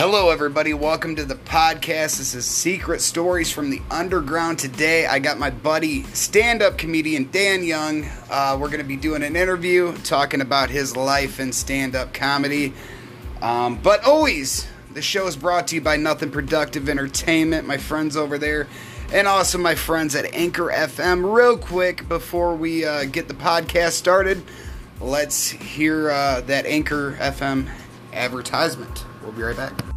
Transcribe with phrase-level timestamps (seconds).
[0.00, 0.72] Hello, everybody.
[0.72, 2.16] Welcome to the podcast.
[2.16, 4.58] This is Secret Stories from the Underground.
[4.58, 8.06] Today, I got my buddy, stand up comedian Dan Young.
[8.30, 12.14] Uh, we're going to be doing an interview talking about his life in stand up
[12.14, 12.72] comedy.
[13.42, 18.16] Um, but always, the show is brought to you by Nothing Productive Entertainment, my friends
[18.16, 18.68] over there,
[19.12, 21.30] and also my friends at Anchor FM.
[21.30, 24.42] Real quick, before we uh, get the podcast started,
[24.98, 27.68] let's hear uh, that Anchor FM
[28.14, 29.04] advertisement.
[29.22, 29.89] We'll be right back.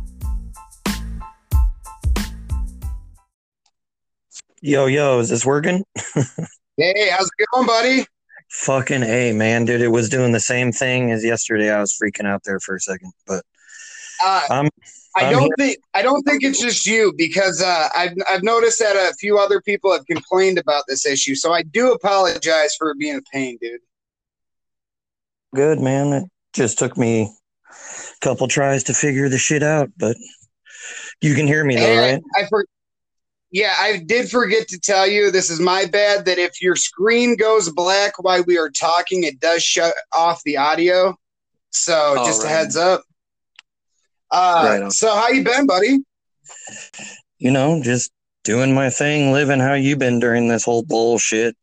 [4.65, 5.83] Yo, yo, is this working?
[6.77, 8.05] Hey, how's it going, buddy?
[8.49, 9.81] Fucking A, man, dude.
[9.81, 11.69] It was doing the same thing as yesterday.
[11.69, 13.43] I was freaking out there for a second, but
[14.25, 14.69] Uh, I'm,
[15.17, 15.55] I I'm don't here.
[15.59, 19.37] think I don't think it's just you because uh, I've I've noticed that a few
[19.37, 21.35] other people have complained about this issue.
[21.35, 23.81] So I do apologize for being a pain, dude.
[25.53, 26.13] good, man.
[26.13, 30.15] It just took me a couple tries to figure the shit out, but
[31.21, 32.21] you can hear me though, Hey, right?
[32.35, 32.65] I for,
[33.53, 35.29] yeah, I did forget to tell you.
[35.29, 36.25] This is my bad.
[36.25, 40.57] That if your screen goes black while we are talking, it does shut off the
[40.57, 41.15] audio.
[41.69, 43.03] So Oh, just a heads up.
[44.31, 45.99] Uh, Right so how you been, buddy?
[47.37, 48.11] You know, just
[48.43, 51.55] doing my thing, living how you been during this whole bullshit.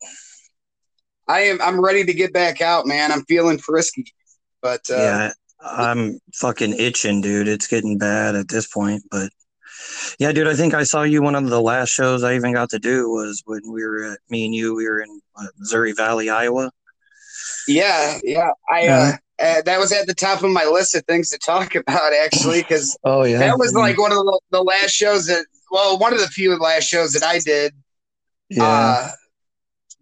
[1.26, 1.60] I am.
[1.60, 3.10] I'm ready to get back out, man.
[3.10, 4.04] I'm feeling frisky,
[4.62, 7.48] but uh, yeah, I'm fucking itching, dude.
[7.48, 9.30] It's getting bad at this point, but
[10.18, 12.70] yeah, dude, I think I saw you one of the last shows I even got
[12.70, 15.92] to do was when we were at me and you, we were in uh, Missouri
[15.92, 16.70] Valley, Iowa.
[17.66, 18.50] Yeah, yeah.
[18.68, 21.74] I uh, uh, that was at the top of my list of things to talk
[21.74, 25.46] about actually, because Oh yeah, that was like one of the, the last shows that,
[25.70, 27.72] well, one of the few last shows that I did.
[28.48, 29.10] yeah, Uh,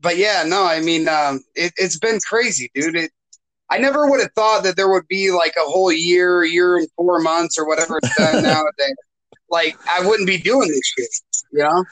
[0.01, 2.97] but yeah, no, I mean, um, it, it's been crazy, dude.
[2.97, 3.11] It,
[3.71, 6.89] I never would have thought that there would be like a whole year, year and
[6.97, 8.97] four months or whatever it's done nowadays.
[9.51, 11.09] Like I wouldn't be doing this shit,
[11.53, 11.85] you know?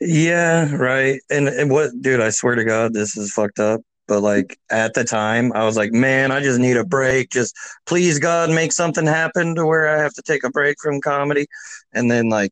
[0.00, 1.20] yeah, right.
[1.30, 2.20] And, and what, dude?
[2.20, 3.80] I swear to God, this is fucked up.
[4.08, 7.30] But like at the time, I was like, man, I just need a break.
[7.30, 7.54] Just
[7.86, 11.46] please, God, make something happen to where I have to take a break from comedy.
[11.92, 12.50] And then like,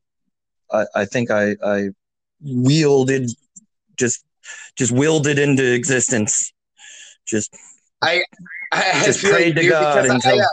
[0.71, 1.89] I, I think I I
[2.41, 3.31] wielded
[3.97, 4.25] just
[4.77, 6.53] just willed it into existence.
[7.27, 7.53] Just
[8.03, 8.23] I,
[8.71, 10.49] I Just prayed to God until- I, uh,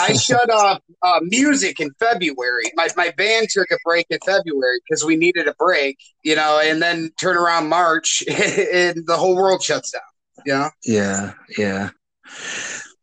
[0.00, 2.64] I shut off uh, music in February.
[2.74, 6.60] My my band took a break in February because we needed a break, you know,
[6.62, 10.02] and then turn around March and the whole world shuts down.
[10.46, 10.70] Know?
[10.84, 11.90] Yeah, yeah.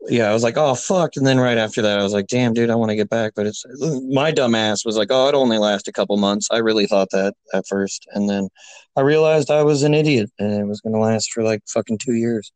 [0.07, 1.11] Yeah, I was like, oh fuck.
[1.15, 3.33] And then right after that I was like, damn dude, I want to get back.
[3.35, 3.63] But it's
[4.09, 6.47] my dumb ass was like, oh, it only last a couple months.
[6.51, 8.07] I really thought that at first.
[8.13, 8.49] And then
[8.95, 12.13] I realized I was an idiot and it was gonna last for like fucking two
[12.15, 12.51] years.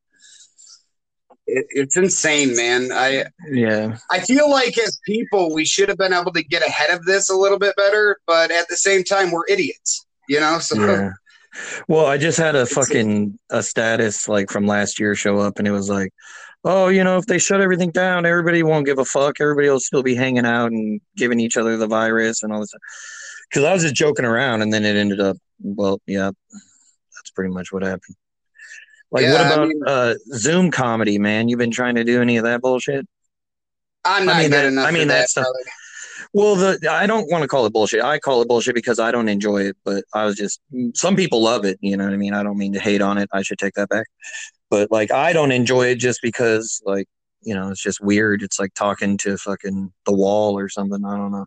[1.47, 2.89] It, it's insane, man.
[2.91, 3.97] I Yeah.
[4.09, 7.29] I feel like as people we should have been able to get ahead of this
[7.29, 10.05] a little bit better, but at the same time we're idiots.
[10.27, 10.59] You know?
[10.59, 11.11] So Yeah.
[11.87, 15.67] Well, I just had a fucking a status like from last year show up and
[15.67, 16.11] it was like,
[16.63, 19.39] oh, you know, if they shut everything down, everybody won't give a fuck.
[19.39, 22.73] Everybody will still be hanging out and giving each other the virus and all this.
[23.49, 26.31] Because I was just joking around and then it ended up, well, yeah,
[27.15, 28.15] that's pretty much what happened.
[29.11, 31.47] Like, Yeah, what I about mean- uh, Zoom comedy, man?
[31.47, 33.05] You've been trying to do any of that bullshit?
[34.03, 35.13] I'm I not mean, good that- enough I mean, for that.
[35.19, 35.65] that's the-
[36.33, 38.01] Well, the I don't want to call it bullshit.
[38.03, 39.77] I call it bullshit because I don't enjoy it.
[39.85, 40.59] But I was just
[40.93, 41.77] some people love it.
[41.81, 42.33] You know what I mean?
[42.33, 43.29] I don't mean to hate on it.
[43.31, 44.07] I should take that back.
[44.69, 47.07] But like I don't enjoy it just because like
[47.41, 48.43] you know it's just weird.
[48.43, 51.05] It's like talking to fucking the wall or something.
[51.05, 51.45] I don't know.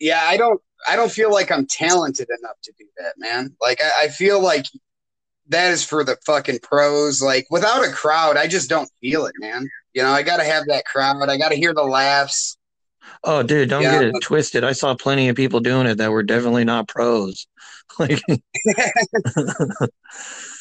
[0.00, 3.54] yeah, I don't I don't feel like I'm talented enough to do that, man.
[3.60, 4.64] Like I, I feel like
[5.48, 7.22] that is for the fucking pros.
[7.22, 9.68] Like without a crowd, I just don't feel it, man.
[9.92, 11.28] You know, I gotta have that crowd.
[11.28, 12.56] I gotta hear the laughs.
[13.22, 14.64] Oh, dude, don't Yeah, get it twisted.
[14.64, 17.46] I saw plenty of people doing it that were definitely not pros.
[17.98, 18.20] Like,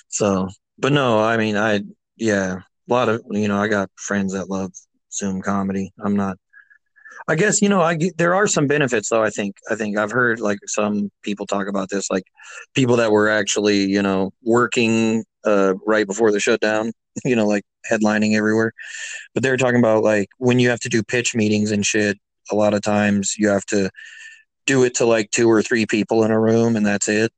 [0.08, 1.82] so, but no, I mean, I
[2.18, 4.72] yeah, a lot of you know, I got friends that love
[5.12, 5.94] Zoom comedy.
[6.04, 6.38] I'm not.
[7.28, 9.24] I guess you know, I there are some benefits though.
[9.24, 12.26] I think I think I've heard like some people talk about this, like
[12.74, 16.92] people that were actually you know working uh, right before the shutdown,
[17.26, 18.74] you know, like headlining everywhere.
[19.34, 22.18] But they're talking about like when you have to do pitch meetings and shit.
[22.52, 23.90] A lot of times you have to
[24.66, 27.32] do it to like two or three people in a room, and that's it.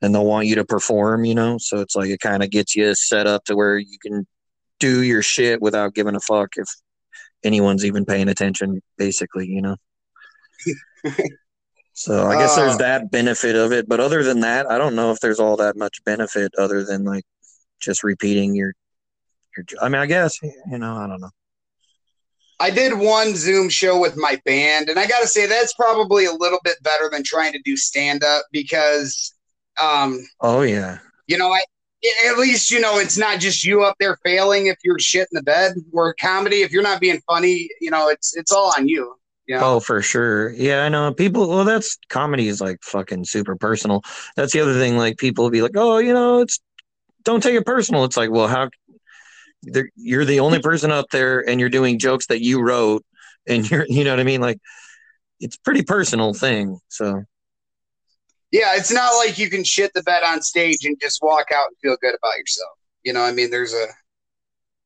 [0.00, 1.58] And they'll want you to perform, you know.
[1.58, 4.26] So it's like it kind of gets you set up to where you can
[4.78, 6.68] do your shit without giving a fuck if
[7.44, 9.76] anyone's even paying attention, basically, you know.
[11.92, 14.94] So I guess there's Uh, that benefit of it, but other than that, I don't
[14.94, 17.24] know if there's all that much benefit other than like
[17.78, 18.72] just repeating your
[19.54, 19.66] your.
[19.82, 21.28] I mean, I guess you know, I don't know.
[22.58, 26.24] I did one Zoom show with my band, and I got to say that's probably
[26.24, 29.34] a little bit better than trying to do stand up because,
[29.78, 31.62] um, oh yeah, you know, I
[32.26, 35.36] at least you know it's not just you up there failing if you're shit in
[35.36, 35.74] the bed.
[35.90, 39.16] Where comedy, if you're not being funny, you know, it's it's all on you.
[39.58, 40.50] Oh, for sure.
[40.52, 41.12] Yeah, I know.
[41.12, 44.02] People, well, that's comedy is like fucking super personal.
[44.36, 44.96] That's the other thing.
[44.96, 46.60] Like, people will be like, oh, you know, it's
[47.24, 48.04] don't take it personal.
[48.04, 48.68] It's like, well, how
[49.96, 53.04] you're the only person up there and you're doing jokes that you wrote
[53.46, 54.40] and you're, you know what I mean?
[54.40, 54.60] Like,
[55.40, 56.78] it's pretty personal thing.
[56.88, 57.24] So,
[58.52, 61.66] yeah, it's not like you can shit the bed on stage and just walk out
[61.68, 62.70] and feel good about yourself.
[63.04, 63.86] You know, I mean, there's a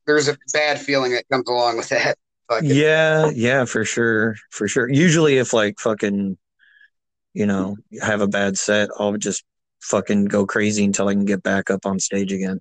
[0.06, 2.16] there's a bad feeling that comes along with that.
[2.50, 2.70] Fucking.
[2.70, 4.86] Yeah, yeah, for sure, for sure.
[4.90, 6.36] Usually, if like fucking,
[7.32, 9.42] you know, have a bad set, I'll just
[9.80, 12.60] fucking go crazy until I can get back up on stage again.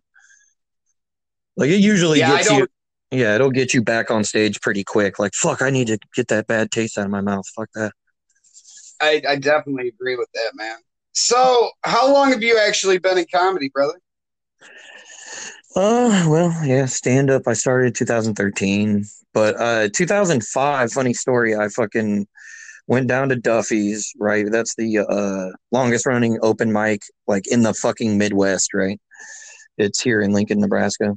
[1.57, 2.67] Like it usually yeah, gets you.
[3.11, 5.19] Yeah, it'll get you back on stage pretty quick.
[5.19, 7.45] Like fuck, I need to get that bad taste out of my mouth.
[7.53, 7.91] Fuck that.
[9.01, 10.77] I, I definitely agree with that, man.
[11.13, 13.99] So, how long have you actually been in comedy, brother?
[15.75, 17.43] Uh, well, yeah, stand up.
[17.47, 20.91] I started 2013, but uh, 2005.
[20.91, 21.55] Funny story.
[21.55, 22.27] I fucking
[22.87, 24.11] went down to Duffy's.
[24.19, 28.73] Right, that's the uh longest running open mic like in the fucking Midwest.
[28.73, 28.99] Right,
[29.77, 31.15] it's here in Lincoln, Nebraska.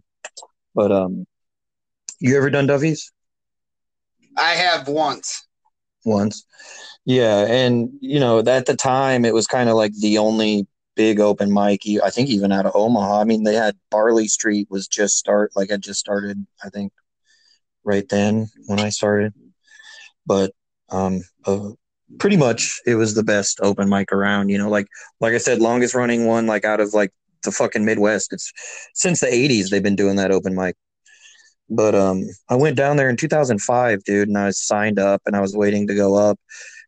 [0.75, 1.27] But um,
[2.21, 3.13] you ever done Duffy's?
[4.37, 5.47] I have once.
[6.05, 6.45] Once.
[7.07, 10.67] Yeah, and you know, at the time, it was kind of like the only
[10.97, 11.83] big open mic.
[12.03, 13.21] I think even out of Omaha.
[13.21, 16.45] I mean, they had Barley Street was just start like I just started.
[16.65, 16.93] I think
[17.85, 19.35] right then when I started,
[20.27, 20.53] but
[20.91, 21.71] um, uh,
[22.19, 24.51] pretty much it was the best open mic around.
[24.51, 24.89] You know, like
[25.21, 27.13] like I said, longest running one like out of like
[27.45, 28.33] the fucking Midwest.
[28.33, 28.53] It's
[28.95, 30.77] since the '80s they've been doing that open mic.
[31.69, 35.41] But um, I went down there in 2005, dude, and I signed up and I
[35.41, 36.39] was waiting to go up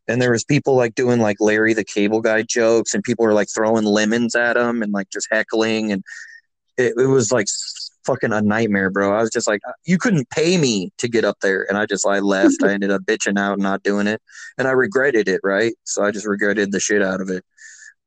[0.09, 3.33] and there was people like doing like Larry the Cable Guy jokes, and people were
[3.33, 6.03] like throwing lemons at him and like just heckling, and
[6.77, 7.47] it, it was like
[8.05, 9.15] fucking a nightmare, bro.
[9.15, 12.07] I was just like, you couldn't pay me to get up there, and I just
[12.07, 12.63] I left.
[12.63, 14.19] I ended up bitching out, and not doing it,
[14.57, 15.73] and I regretted it, right?
[15.83, 17.45] So I just regretted the shit out of it,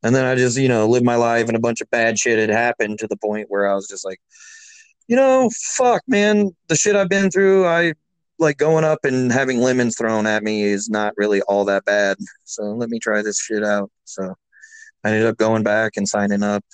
[0.02, 2.38] and then I just you know lived my life, and a bunch of bad shit
[2.38, 4.20] had happened to the point where I was just like,
[5.06, 7.94] you know, fuck, man, the shit I've been through, I
[8.42, 12.16] like going up and having lemons thrown at me is not really all that bad.
[12.44, 13.90] So let me try this shit out.
[14.04, 14.34] So
[15.04, 16.64] I ended up going back and signing up.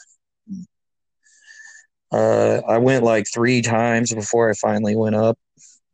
[2.10, 5.38] Uh, I went like three times before I finally went up.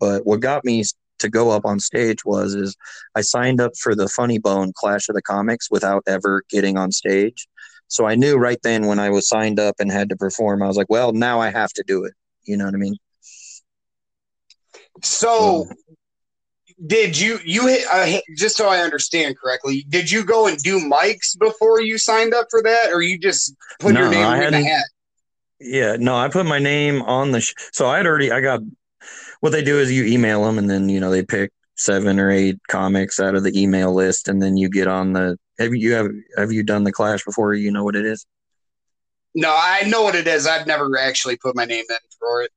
[0.00, 0.84] But what got me
[1.18, 2.76] to go up on stage was is
[3.14, 6.92] I signed up for the Funny Bone Clash of the Comics without ever getting on
[6.92, 7.46] stage.
[7.88, 10.66] So I knew right then when I was signed up and had to perform, I
[10.66, 12.14] was like, well, now I have to do it.
[12.44, 12.96] You know what I mean?
[15.02, 15.68] So,
[16.86, 19.84] did you you uh, just so I understand correctly?
[19.88, 23.54] Did you go and do mics before you signed up for that, or you just
[23.80, 24.84] put no, your name I in the hat?
[25.60, 27.40] Yeah, no, I put my name on the.
[27.40, 28.30] Sh- so I had already.
[28.30, 28.60] I got
[29.40, 32.30] what they do is you email them, and then you know they pick seven or
[32.30, 35.38] eight comics out of the email list, and then you get on the.
[35.58, 37.54] Have you have have you done the clash before?
[37.54, 38.26] You know what it is.
[39.34, 40.46] No, I know what it is.
[40.46, 42.50] I've never actually put my name in for it.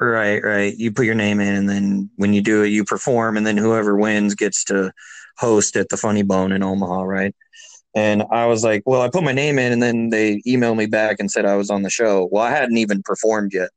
[0.00, 0.74] Right, right.
[0.76, 3.56] You put your name in, and then when you do it, you perform, and then
[3.56, 4.92] whoever wins gets to
[5.38, 7.34] host at the Funny Bone in Omaha, right?
[7.94, 10.86] And I was like, well, I put my name in, and then they emailed me
[10.86, 12.28] back and said I was on the show.
[12.32, 13.70] Well, I hadn't even performed yet,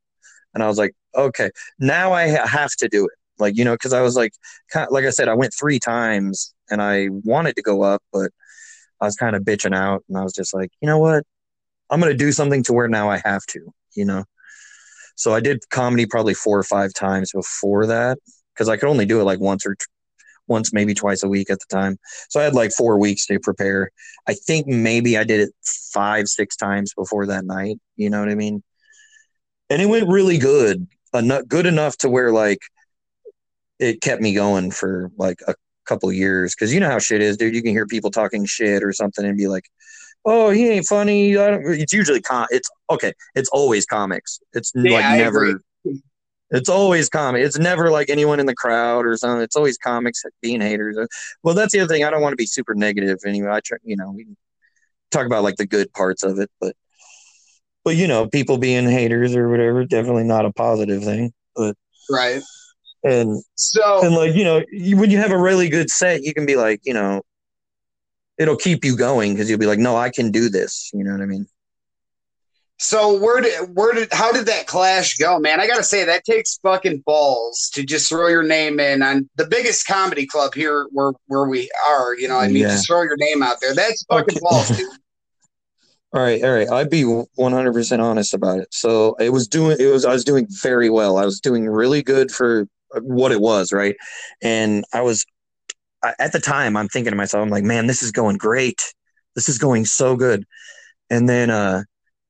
[0.54, 3.94] and I was like, okay, now I have to do it, like you know, because
[3.94, 4.34] I was like,
[4.72, 8.04] kind of, like I said, I went three times, and I wanted to go up,
[8.14, 8.32] but
[9.02, 11.24] I was kind of bitching out, and I was just like, you know what,
[11.92, 14.26] I'm gonna do something to where now I have to, you know.
[15.16, 18.18] So I did comedy probably four or five times before that
[18.54, 19.86] because I could only do it like once or t-
[20.48, 21.98] once, maybe twice a week at the time.
[22.30, 23.90] So I had like four weeks to prepare.
[24.28, 27.80] I think maybe I did it five, six times before that night.
[27.96, 28.64] You know what I mean?
[29.70, 30.88] And it went really good,
[31.48, 32.60] good enough to where like
[33.80, 35.56] it kept me going for like a
[35.86, 36.54] couple years.
[36.54, 37.56] Because you know how shit is, dude.
[37.56, 39.66] You can hear people talking shit or something and be like,
[40.26, 41.32] oh, he ain't funny.
[41.34, 42.48] it's usually com.
[42.50, 43.14] It's okay.
[43.36, 44.40] It's always comics.
[44.54, 45.46] It's yeah, like I never.
[45.46, 45.62] Agree.
[46.52, 47.44] It's always comic.
[47.44, 49.42] It's never like anyone in the crowd or something.
[49.42, 50.98] It's always comics being haters.
[51.44, 52.04] Well, that's the other thing.
[52.04, 53.50] I don't want to be super negative anyway.
[53.50, 54.28] I try, you know, we
[55.12, 56.76] talk about like the good parts of it, but
[57.84, 61.34] but you know, people being haters or whatever, definitely not a positive thing.
[61.56, 61.76] But
[62.10, 62.42] right.
[63.04, 64.64] And so and like you know,
[65.00, 67.22] when you have a really good set, you can be like, you know,
[68.38, 70.90] it'll keep you going because you'll be like, no, I can do this.
[70.94, 71.48] You know what I mean?
[72.78, 75.62] So where did where did how did that clash go, man?
[75.62, 79.48] I gotta say that takes fucking balls to just throw your name in on the
[79.48, 82.18] biggest comedy club here where where we are.
[82.18, 82.70] You know, I mean, yeah.
[82.70, 83.74] just throw your name out there.
[83.74, 84.40] That's fucking okay.
[84.42, 84.90] balls, dude.
[86.14, 86.70] All right, all right.
[86.70, 88.74] I'd be 100% honest about it.
[88.74, 91.18] So it was doing, it was, I was doing very well.
[91.18, 92.70] I was doing really good for
[93.02, 93.98] what it was, right?
[94.42, 95.26] And I was,
[96.20, 98.82] at the time, I'm thinking to myself, I'm like, man, this is going great.
[99.36, 100.46] This is going so good.
[101.10, 101.84] And then uh,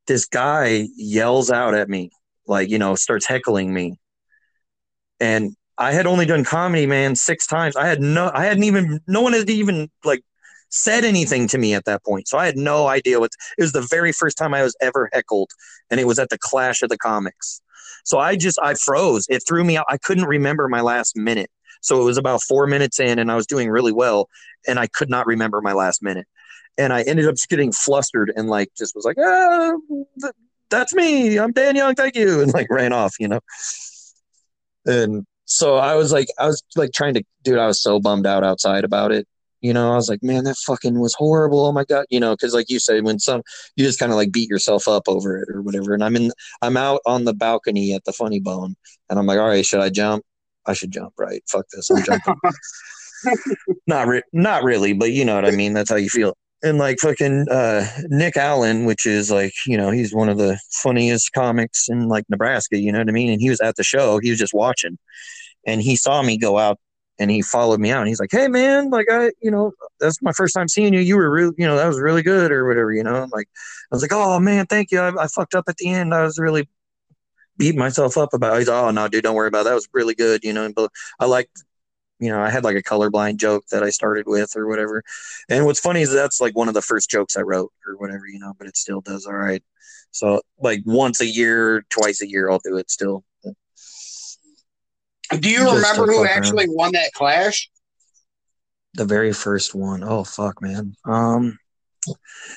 [0.08, 2.12] this guy yells out at me,
[2.48, 3.98] like, you know, starts heckling me.
[5.20, 7.76] And I had only done comedy, man, six times.
[7.76, 10.22] I had no, I hadn't even, no one had even like
[10.70, 12.28] said anything to me at that point.
[12.28, 15.10] So I had no idea what it was the very first time I was ever
[15.14, 15.52] heckled
[15.90, 17.62] and it was at the Clash of the Comics.
[18.04, 19.26] So I just I froze.
[19.30, 19.86] It threw me out.
[19.90, 21.50] I couldn't remember my last minute.
[21.86, 24.30] So it was about 4 minutes in and I was doing really well
[24.68, 26.28] and I could not remember my last minute.
[26.78, 29.74] And I ended up just getting flustered and like just was like, "Ah,
[30.70, 31.40] that's me.
[31.40, 31.96] I'm Dan Young.
[31.96, 33.40] Thank you." And like ran off, you know.
[34.86, 38.28] And so I was like I was like trying to dude, I was so bummed
[38.28, 39.28] out outside about it
[39.66, 41.66] you know, I was like, man, that fucking was horrible.
[41.66, 43.42] Oh my god, you know, because like you said, when some
[43.76, 45.96] you just kind of like beat yourself up over it or whatever.
[45.96, 48.76] And I'm in, I'm out on the balcony at the Funny Bone,
[49.10, 50.24] and I'm like, all right, should I jump?
[50.68, 51.42] I should jump, right?
[51.48, 52.36] Fuck this, I'm jumping.
[53.88, 55.74] not re- not really, but you know what I mean.
[55.74, 56.36] That's how you feel.
[56.64, 60.60] And like fucking uh, Nick Allen, which is like you know he's one of the
[60.72, 62.78] funniest comics in like Nebraska.
[62.78, 63.32] You know what I mean?
[63.32, 64.20] And he was at the show.
[64.20, 64.98] He was just watching,
[65.66, 66.80] and he saw me go out
[67.20, 70.22] and he followed me out and he's like, Hey man, like I, you know, that's
[70.22, 71.00] my first time seeing you.
[71.00, 73.48] You were really, you know, that was really good or whatever, you know, I'm like,
[73.92, 75.00] I was like, Oh man, thank you.
[75.00, 76.14] I, I fucked up at the end.
[76.14, 76.68] I was really
[77.58, 78.60] beating myself up about it.
[78.60, 79.70] He's, Oh no, dude, don't worry about it.
[79.70, 80.44] That was really good.
[80.44, 81.50] You know, but I like,
[82.20, 85.04] you know, I had like a colorblind joke that I started with or whatever.
[85.50, 88.26] And what's funny is that's like one of the first jokes I wrote or whatever,
[88.28, 89.64] you know, but it still does all right.
[90.12, 93.24] So like once a year, twice a year, I'll do it still.
[95.32, 96.76] Do you Just remember who actually around.
[96.76, 97.70] won that clash?
[98.94, 100.04] The very first one.
[100.04, 100.96] Oh fuck, man.
[101.04, 101.58] Um,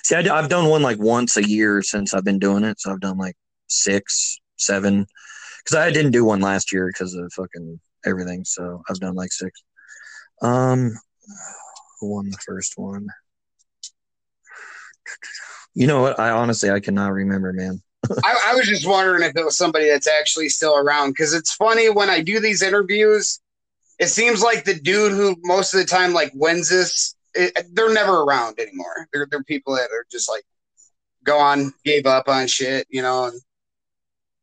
[0.04, 2.80] see, I, have done one like once a year since I've been doing it.
[2.80, 3.36] So I've done like
[3.68, 5.06] six, seven.
[5.64, 8.44] Because I didn't do one last year because of fucking everything.
[8.44, 9.62] So I've done like six.
[10.40, 10.92] Um,
[12.00, 13.08] who won the first one?
[15.74, 16.18] You know what?
[16.18, 17.82] I honestly I cannot remember, man.
[18.24, 21.52] I, I, was just wondering if it was somebody that's actually still around because it's
[21.54, 23.40] funny when I do these interviews.
[23.98, 27.92] It seems like the dude who most of the time like wins this, it, they're
[27.92, 29.08] never around anymore.
[29.12, 30.44] They're they're people that are just like
[31.24, 33.26] go on, gave up on shit, you know.
[33.26, 33.40] And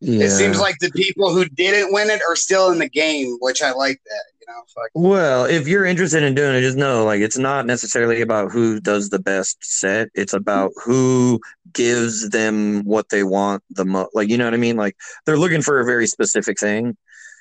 [0.01, 0.25] yeah.
[0.25, 3.61] It seems like the people who didn't win it are still in the game, which
[3.61, 4.23] I like that.
[4.39, 4.89] You know, fuck.
[4.93, 8.79] Well, if you're interested in doing it, just know like it's not necessarily about who
[8.81, 10.09] does the best set.
[10.13, 11.39] It's about who
[11.71, 14.09] gives them what they want the most.
[14.13, 14.75] Like you know what I mean?
[14.75, 16.97] Like they're looking for a very specific thing.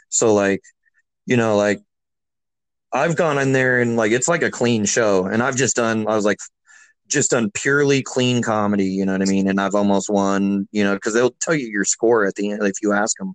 [0.08, 0.62] So like,
[1.26, 1.82] you know, like
[2.92, 6.06] I've gone in there and like it's like a clean show, and I've just done.
[6.06, 6.38] I was like
[7.08, 9.49] just done purely clean comedy, you know what I mean?
[9.49, 12.62] And I've almost won, you know, because they'll tell you your score at the end
[12.62, 13.34] if you ask them.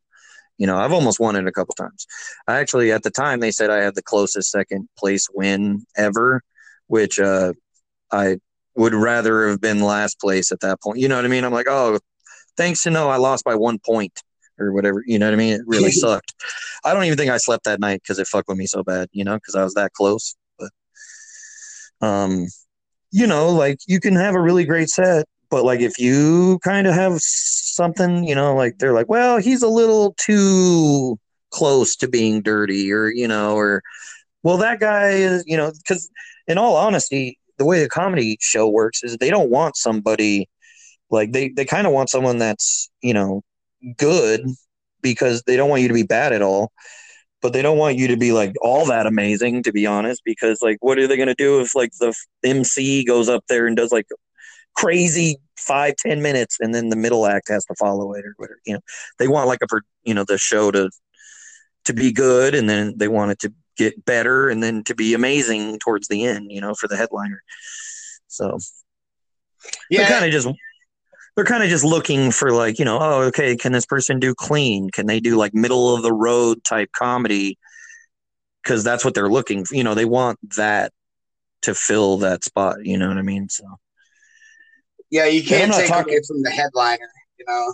[0.58, 2.06] You know, I've almost won it a couple times.
[2.46, 6.42] I actually, at the time, they said I had the closest second place win ever,
[6.88, 7.54] which uh,
[8.12, 8.38] I
[8.76, 11.00] would rather have been last place at that point.
[11.00, 11.46] You know what I mean?
[11.46, 12.00] I'm like, oh,
[12.58, 14.22] thanks to know I lost by one point
[14.60, 15.02] or whatever.
[15.06, 15.54] You know what I mean?
[15.54, 16.34] It really sucked.
[16.84, 19.08] I don't even think I slept that night because it fucked with me so bad,
[19.12, 20.36] you know, because I was that close.
[20.58, 20.72] But,
[22.02, 22.48] um,
[23.12, 26.88] you know, like you can have a really great set, but like if you kind
[26.88, 31.18] of have something, you know, like they're like, well, he's a little too
[31.52, 33.82] close to being dirty, or you know, or
[34.44, 36.10] well, that guy is, you know, because
[36.48, 40.48] in all honesty, the way a comedy show works is they don't want somebody
[41.12, 43.42] like they they kind of want someone that's you know
[43.98, 44.42] good
[45.02, 46.72] because they don't want you to be bad at all
[47.42, 50.62] but they don't want you to be like all that amazing to be honest because
[50.62, 53.78] like what are they going to do if like the mc goes up there and
[53.78, 54.08] does like
[54.76, 58.60] crazy five ten minutes and then the middle act has to follow it or whatever
[58.66, 58.80] you know?
[59.18, 59.68] They want like a
[60.04, 60.90] you know the show to
[61.86, 65.14] to be good and then they want it to get better and then to be
[65.14, 67.42] amazing towards the end you know for the headliner.
[68.28, 68.58] So
[69.90, 70.08] yeah.
[70.08, 70.48] kind of just
[71.40, 74.36] they're kind of just looking for like you know oh okay can this person do
[74.36, 74.90] clean?
[74.90, 77.58] Can they do like middle of the road type comedy?
[78.62, 80.92] Because that's what they're looking for you know they want that
[81.62, 83.48] to fill that spot you know what i mean?
[83.48, 83.64] So
[85.10, 87.74] yeah you can't take talking, away from the headliner you know?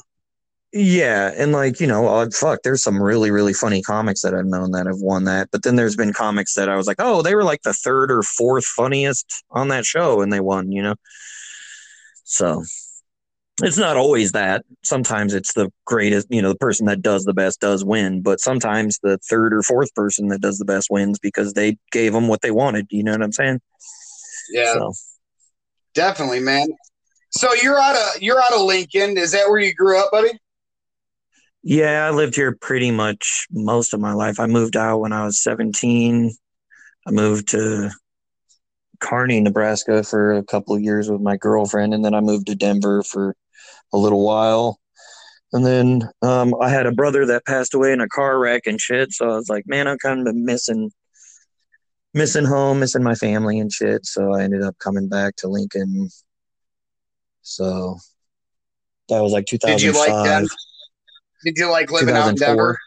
[0.72, 4.46] Yeah and like you know oh, fuck there's some really really funny comics that i've
[4.46, 7.24] known that have won that but then there's been comics that i was like oh
[7.24, 10.84] they were like the third or fourth funniest on that show and they won you
[10.84, 10.96] know?
[12.26, 12.64] So
[13.62, 14.66] it's not always that.
[14.84, 18.40] Sometimes it's the greatest, you know, the person that does the best does win, but
[18.40, 22.28] sometimes the third or fourth person that does the best wins because they gave them
[22.28, 22.88] what they wanted.
[22.90, 23.62] You know what I'm saying?
[24.52, 24.74] Yeah.
[24.74, 24.94] So.
[25.94, 26.68] Definitely, man.
[27.32, 29.18] So you're out of you're out of Lincoln.
[29.18, 30.38] Is that where you grew up, buddy?
[31.64, 34.40] Yeah, I lived here pretty much most of my life.
[34.40, 36.32] I moved out when I was 17.
[37.08, 37.90] I moved to
[39.00, 42.56] Kearney, Nebraska for a couple of years with my girlfriend, and then I moved to
[42.56, 43.36] Denver for
[43.96, 44.80] a little while.
[45.54, 48.80] And then um, I had a brother that passed away in a car wreck and
[48.80, 49.14] shit.
[49.14, 50.92] So I was like, man, I'm kind of missing
[52.14, 54.06] missing home, missing my family and shit.
[54.06, 56.10] So I ended up coming back to Lincoln.
[57.42, 57.98] So
[59.10, 59.78] that was like 2005.
[59.78, 60.56] Did you like Denver?
[61.44, 62.78] Did you like living out in Denver?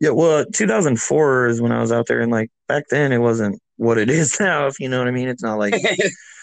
[0.00, 3.60] Yeah, well, 2004 is when I was out there, and like back then, it wasn't
[3.76, 4.66] what it is now.
[4.66, 5.74] If you know what I mean, it's not like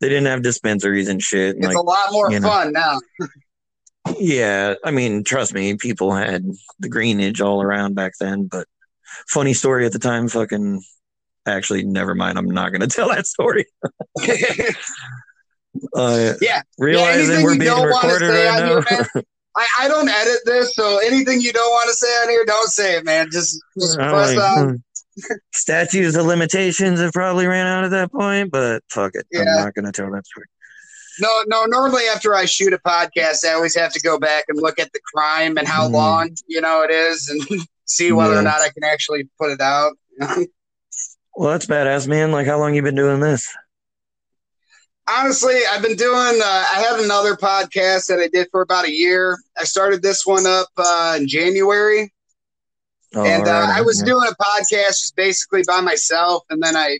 [0.00, 1.56] they didn't have dispensaries and shit.
[1.56, 3.00] And it's like, a lot more fun know.
[3.20, 3.28] now.
[4.18, 6.44] yeah, I mean, trust me, people had
[6.78, 8.46] the greenage all around back then.
[8.46, 8.66] But
[9.28, 10.82] funny story at the time, fucking.
[11.46, 12.38] Actually, never mind.
[12.38, 13.66] I'm not going to tell that story.
[15.94, 18.82] uh, yeah, realizing yeah, we're being recorded right now.
[18.82, 19.08] Here,
[19.56, 22.68] I, I don't edit this, so anything you don't want to say on here, don't
[22.68, 23.28] say it, man.
[23.32, 24.82] Just, just press on.
[25.54, 29.26] Statutes of limitations have probably ran out at that point, but fuck it.
[29.30, 29.40] Yeah.
[29.40, 30.46] I'm not going to tell that story.
[31.18, 31.64] No, no.
[31.64, 34.92] Normally, after I shoot a podcast, I always have to go back and look at
[34.92, 35.92] the crime and how mm.
[35.92, 38.40] long you know it is, and see whether yeah.
[38.40, 39.92] or not I can actually put it out.
[40.20, 42.32] well, that's badass, man.
[42.32, 43.48] Like, how long you been doing this?
[45.08, 46.40] honestly, I've been doing.
[46.42, 49.38] Uh, I had another podcast that I did for about a year.
[49.58, 52.12] I started this one up uh, in January,
[53.14, 53.66] oh, and uh.
[53.70, 54.06] I was yeah.
[54.06, 56.98] doing a podcast just basically by myself, and then I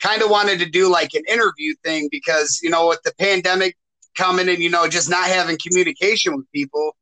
[0.00, 3.76] kind of wanted to do like an interview thing because you know with the pandemic
[4.16, 6.96] coming and you know just not having communication with people.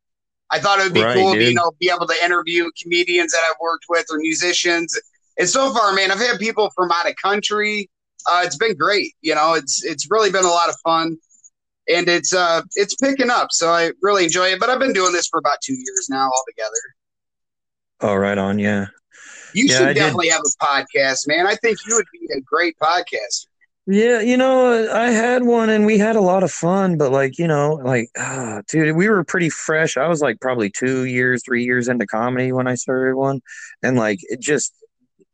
[0.49, 1.43] I thought it would be right, cool dude.
[1.43, 4.99] to you know be able to interview comedians that I've worked with or musicians.
[5.39, 7.91] And so far, man, I've had people from out of country,
[8.31, 9.15] uh, it's been great.
[9.21, 11.17] You know, it's it's really been a lot of fun,
[11.89, 13.49] and it's uh it's picking up.
[13.51, 14.61] So I really enjoy it.
[14.61, 16.96] But I've been doing this for about two years now altogether.
[18.01, 18.87] Oh, right on, yeah.
[19.55, 20.33] You yeah, should I definitely did.
[20.33, 21.47] have a podcast, man.
[21.47, 23.47] I think you would be a great podcaster.
[23.89, 27.39] Yeah, you know, I had one and we had a lot of fun, but like,
[27.39, 29.97] you know, like, ah, dude, we were pretty fresh.
[29.97, 33.41] I was like probably two years, three years into comedy when I started one.
[33.85, 34.73] And like, it just,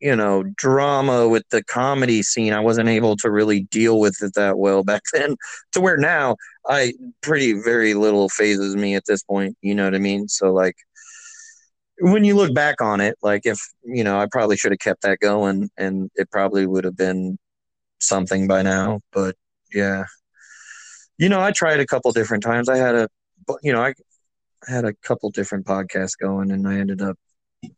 [0.03, 4.35] you know drama with the comedy scene i wasn't able to really deal with it
[4.35, 5.37] that well back then
[5.71, 6.37] to where now
[6.69, 10.53] i pretty very little fazes me at this point you know what i mean so
[10.53, 10.75] like
[12.03, 15.03] when you look back on it like if you know i probably should have kept
[15.03, 17.39] that going and it probably would have been
[18.01, 19.37] something by now but
[19.73, 20.05] yeah
[21.19, 23.09] you know i tried a couple different times i had a
[23.63, 23.93] you know i
[24.67, 27.17] had a couple different podcasts going and i ended up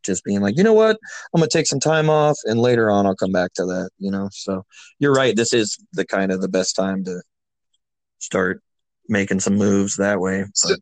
[0.03, 0.99] just being like, you know what,
[1.35, 3.91] I'm gonna take some time off, and later on I'll come back to that.
[3.99, 4.65] You know, so
[4.99, 5.37] you're right.
[5.37, 7.21] This is the kind of the best time to
[8.19, 8.63] start
[9.09, 10.45] making some moves that way.
[10.55, 10.77] So,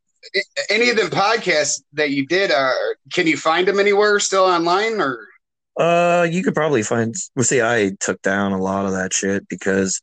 [0.69, 2.73] any of the podcasts that you did, uh,
[3.13, 5.27] can you find them anywhere still online or?
[5.77, 7.15] Uh, you could probably find.
[7.35, 10.01] Well, see, I took down a lot of that shit because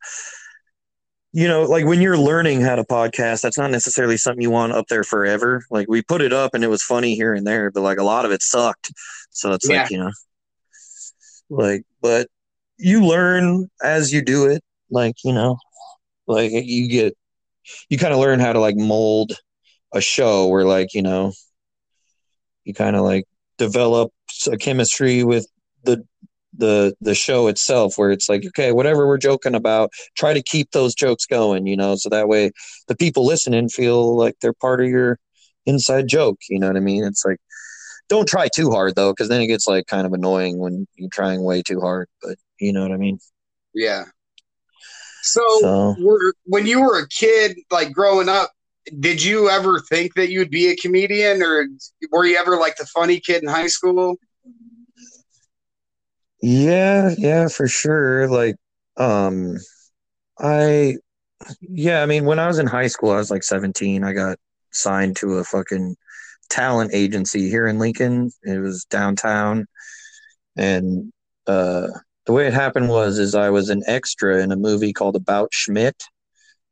[1.32, 4.72] you know, like when you're learning how to podcast, that's not necessarily something you want
[4.72, 5.64] up there forever.
[5.70, 8.04] Like we put it up and it was funny here and there, but like a
[8.04, 8.90] lot of it sucked.
[9.30, 9.82] So it's yeah.
[9.82, 10.10] like, you know,
[11.48, 12.26] like, but
[12.78, 14.62] you learn as you do it.
[14.90, 15.56] Like, you know,
[16.26, 17.16] like you get,
[17.88, 19.36] you kind of learn how to like mold
[19.92, 21.32] a show where like, you know,
[22.64, 23.24] you kind of like
[23.58, 24.12] develop
[24.50, 25.46] a chemistry with
[25.84, 26.04] the
[26.56, 30.70] the the show itself where it's like okay whatever we're joking about try to keep
[30.72, 32.50] those jokes going you know so that way
[32.88, 35.18] the people listening feel like they're part of your
[35.66, 37.04] inside joke you know what i mean?
[37.04, 37.38] It's like
[38.08, 41.08] don't try too hard though because then it gets like kind of annoying when you're
[41.10, 43.18] trying way too hard but you know what i mean?
[43.72, 44.04] Yeah.
[45.22, 48.50] So, so when you were a kid like growing up
[48.98, 51.66] did you ever think that you'd be a comedian or
[52.10, 54.16] were you ever like the funny kid in high school
[56.42, 58.28] yeah, yeah, for sure.
[58.28, 58.56] Like,
[58.96, 59.56] um,
[60.38, 60.96] I,
[61.60, 64.04] yeah, I mean, when I was in high school, I was like 17.
[64.04, 64.38] I got
[64.72, 65.96] signed to a fucking
[66.48, 68.30] talent agency here in Lincoln.
[68.42, 69.66] It was downtown.
[70.56, 71.12] And,
[71.46, 71.88] uh,
[72.26, 75.52] the way it happened was, is I was an extra in a movie called About
[75.52, 76.00] Schmidt.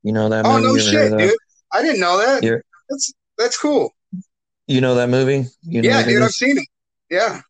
[0.03, 0.47] You know that?
[0.47, 0.66] Oh movie?
[0.66, 1.37] no shit, dude!
[1.72, 2.42] I didn't know that.
[2.42, 3.94] You're, that's that's cool.
[4.66, 5.46] You know that movie?
[5.62, 6.66] You know yeah, dude, I've seen it.
[7.11, 7.40] Yeah.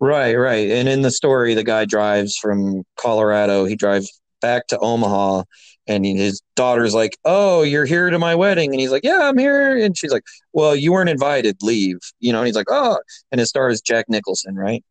[0.00, 0.70] Right, right.
[0.70, 3.64] And in the story, the guy drives from Colorado.
[3.64, 5.44] He drives back to Omaha,
[5.86, 9.38] and his daughter's like, "Oh, you're here to my wedding," and he's like, "Yeah, I'm
[9.38, 11.56] here," and she's like, "Well, you weren't invited.
[11.62, 12.98] Leave." You know, and he's like, "Oh,"
[13.30, 14.84] and his star is Jack Nicholson, right?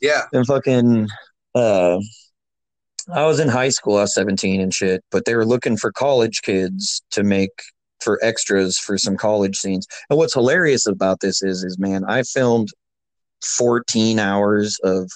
[0.00, 0.22] Yeah.
[0.32, 1.08] And fucking,
[1.54, 1.98] uh,
[3.12, 3.96] I was in high school.
[3.96, 7.50] I was 17 and shit, but they were looking for college kids to make
[8.00, 9.86] for extras for some college scenes.
[10.10, 12.68] And what's hilarious about this is, is man, I filmed
[13.56, 15.10] 14 hours of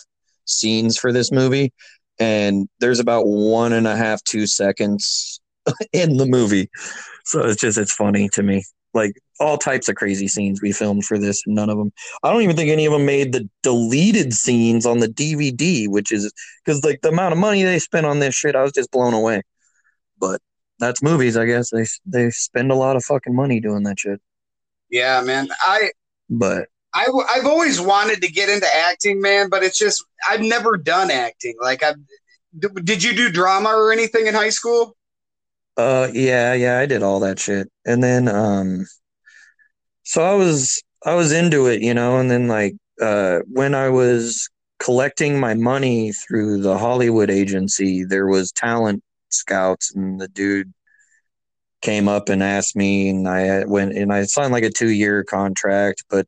[0.45, 1.73] scenes for this movie,
[2.19, 5.41] and there's about one and a half, two seconds
[5.93, 6.69] in the movie.
[7.25, 8.65] So it's just, it's funny to me.
[8.93, 11.93] Like all types of crazy scenes we filmed for this, none of them.
[12.23, 16.11] I don't even think any of them made the deleted scenes on the DVD, which
[16.13, 16.33] is
[16.65, 19.15] because like the amount of money they spent on this shit, I was just blown
[19.15, 19.43] away.
[20.19, 20.41] But
[20.79, 21.71] that's movies, I guess.
[21.71, 24.21] They they spend a lot of fucking money doing that shit.
[24.91, 25.49] Yeah, man.
[25.61, 25.93] I
[26.29, 30.77] but I I've always wanted to get into acting, man, but it's just I've never
[30.77, 31.55] done acting.
[31.61, 31.95] Like I
[32.59, 34.97] did you do drama or anything in high school?
[35.81, 37.71] Uh yeah, yeah, I did all that shit.
[37.87, 38.85] And then um
[40.05, 43.89] so I was I was into it, you know, and then like uh when I
[43.89, 50.73] was collecting my money through the Hollywood agency, there was talent scouts, and the dude
[51.83, 55.25] came up and asked me, and I went and I signed like a two year
[55.25, 56.27] contract, but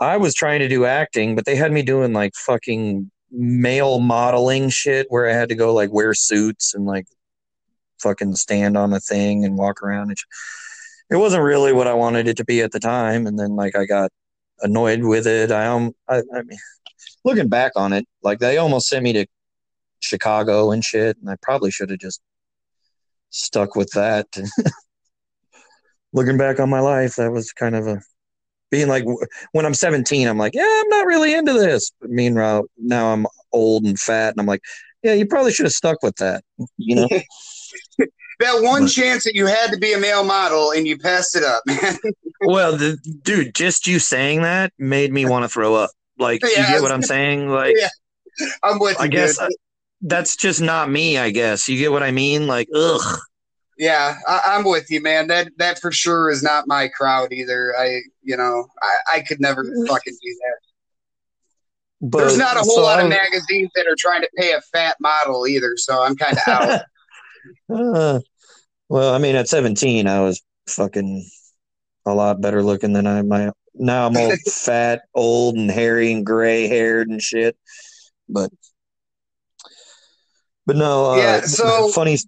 [0.00, 4.70] I was trying to do acting, but they had me doing like fucking male modeling
[4.70, 7.06] shit where I had to go like wear suits and like
[8.00, 10.10] fucking stand on a thing and walk around.
[10.10, 10.20] It,
[11.10, 13.76] it wasn't really what I wanted it to be at the time, and then like
[13.76, 14.10] I got
[14.60, 15.52] annoyed with it.
[15.52, 16.58] I um, I, I mean,
[17.24, 19.26] looking back on it, like they almost sent me to
[20.00, 21.16] Chicago and shit.
[21.18, 22.20] And I probably should have just
[23.30, 24.26] stuck with that.
[26.12, 28.00] Looking back on my life, that was kind of a
[28.70, 29.04] being like
[29.52, 31.92] when I'm 17, I'm like, yeah, I'm not really into this.
[32.00, 34.62] But meanwhile, now I'm old and fat, and I'm like,
[35.02, 36.42] yeah, you probably should have stuck with that.
[36.76, 37.08] You know.
[38.40, 41.36] that one but, chance that you had to be a male model and you passed
[41.36, 41.96] it up, man.
[42.40, 45.90] well, the, dude, just you saying that made me want to throw up.
[46.18, 47.48] Like, yeah, you get what I'm saying?
[47.48, 47.88] Like, yeah,
[48.62, 49.04] I'm with you.
[49.04, 49.48] I guess uh,
[50.00, 51.68] that's just not me, I guess.
[51.68, 52.46] You get what I mean?
[52.46, 53.18] Like, ugh.
[53.78, 55.26] Yeah, I, am with you, man.
[55.26, 57.74] That that for sure is not my crowd either.
[57.78, 60.56] I, you know, I, I could never fucking do that.
[62.00, 64.60] But, There's not a whole so lot of magazines that are trying to pay a
[64.60, 66.80] fat model either, so I'm kind of out.
[67.70, 68.20] Uh,
[68.88, 71.28] well, I mean, at 17, I was fucking
[72.06, 73.52] a lot better looking than I am.
[73.74, 77.56] Now I'm all fat, old, and hairy, and gray haired and shit.
[78.28, 78.50] But
[80.66, 81.40] but no, uh, yeah.
[81.42, 82.18] So funny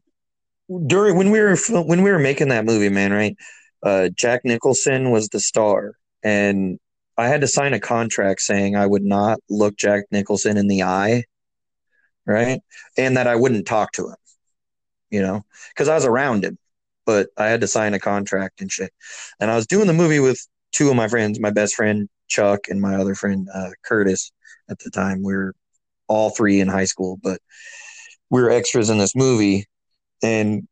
[0.87, 3.12] during when we were when we were making that movie, man.
[3.12, 3.37] Right,
[3.83, 6.78] uh, Jack Nicholson was the star, and
[7.16, 10.83] I had to sign a contract saying I would not look Jack Nicholson in the
[10.85, 11.24] eye,
[12.26, 12.61] right,
[12.96, 14.16] and that I wouldn't talk to him,
[15.11, 16.59] you know, because I was around him,
[17.07, 18.92] but I had to sign a contract and shit.
[19.40, 20.40] And I was doing the movie with
[20.73, 24.33] two of my friends, my best friend Chuck and my other friend uh, Curtis.
[24.71, 25.55] At the time, we were
[26.09, 27.40] all three in high school, but
[28.31, 29.66] we were extras in this movie
[30.23, 30.66] and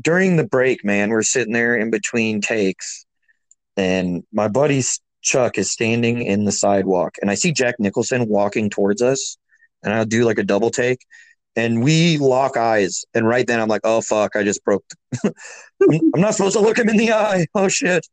[0.00, 3.06] during the break man we're sitting there in between takes
[3.76, 4.82] and my buddy
[5.22, 9.36] chuck is standing in the sidewalk and i see jack nicholson walking towards us
[9.82, 11.00] and i'll do like a double take
[11.56, 14.84] and we lock eyes and right then i'm like oh fuck i just broke
[15.24, 15.32] i'm
[16.16, 18.06] not supposed to look him in the eye oh shit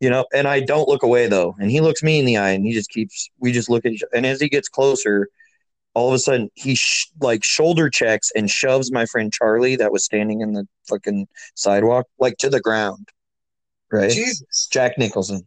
[0.00, 2.50] you know and i don't look away though and he looks me in the eye
[2.50, 5.28] and he just keeps we just look at each other and as he gets closer
[5.98, 9.90] all of a sudden he sh- like shoulder checks and shoves my friend Charlie that
[9.90, 13.08] was standing in the fucking sidewalk like to the ground.
[13.90, 14.12] Right?
[14.12, 14.68] Jesus.
[14.70, 15.46] Jack Nicholson.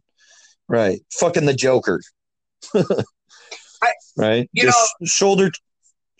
[0.68, 1.00] Right.
[1.12, 2.02] Fucking the Joker.
[2.74, 4.50] I, right?
[4.52, 5.50] You Just know, shoulder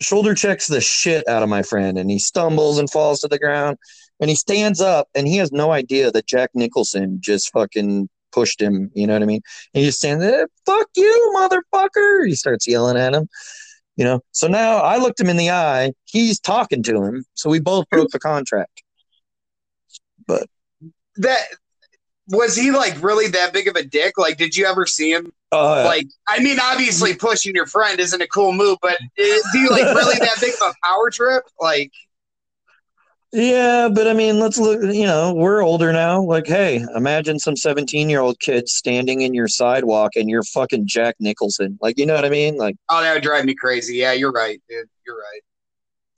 [0.03, 3.39] shoulder checks the shit out of my friend and he stumbles and falls to the
[3.39, 3.77] ground
[4.19, 8.61] and he stands up and he has no idea that Jack Nicholson just fucking pushed
[8.61, 9.41] him, you know what I mean?
[9.73, 12.27] And he just stands there, fuck you, motherfucker.
[12.27, 13.27] He starts yelling at him.
[13.95, 15.93] You know, so now I looked him in the eye.
[16.05, 18.81] He's talking to him, so we both broke the contract.
[20.25, 20.47] But
[21.17, 21.41] that
[22.27, 24.17] was he like really that big of a dick?
[24.17, 25.31] Like, did you ever see him?
[25.51, 29.67] Uh, like, I mean, obviously pushing your friend isn't a cool move, but is he
[29.69, 31.43] like really that big of a power trip?
[31.59, 31.91] Like,
[33.33, 34.81] yeah, but I mean, let's look.
[34.81, 36.21] You know, we're older now.
[36.21, 41.77] Like, hey, imagine some seventeen-year-old kid standing in your sidewalk, and you're fucking Jack Nicholson.
[41.81, 42.57] Like, you know what I mean?
[42.57, 43.97] Like, oh, that would drive me crazy.
[43.97, 44.87] Yeah, you're right, dude.
[45.05, 45.41] You're right.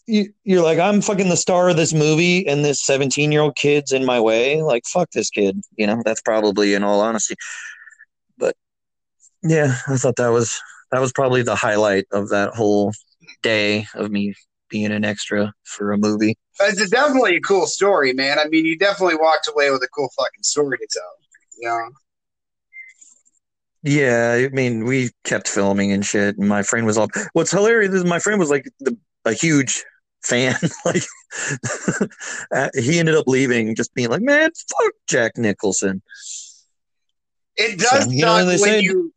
[0.08, 4.06] You, you're like, I'm fucking the star of this movie, and this seventeen-year-old kid's in
[4.06, 4.62] my way.
[4.62, 5.60] Like, fuck this kid.
[5.78, 7.36] You know, that's probably in all honesty.
[8.38, 8.56] But
[9.42, 12.92] yeah, I thought that was that was probably the highlight of that whole
[13.42, 14.36] day of me
[14.70, 16.38] being an extra for a movie.
[16.60, 18.38] It's definitely a cool story, man.
[18.38, 21.04] I mean, you definitely walked away with a cool fucking story to tell.
[21.58, 21.90] You know?
[23.84, 27.08] Yeah, I mean, we kept filming and shit, and my friend was all.
[27.34, 29.84] What's hilarious is my friend was like the, a huge
[30.26, 30.56] fan.
[30.86, 31.04] like,
[32.76, 36.02] he ended up leaving, just being like, "Man, fuck Jack Nicholson."
[37.58, 39.14] It does so, you know, when say, you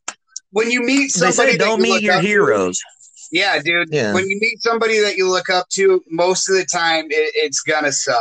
[0.51, 1.57] when you meet somebody.
[1.57, 2.85] "Don't meet your heroes." To,
[3.33, 3.88] yeah, dude.
[3.90, 4.14] Yeah.
[4.14, 7.61] When you meet somebody that you look up to, most of the time it, it's
[7.61, 8.18] gonna suck.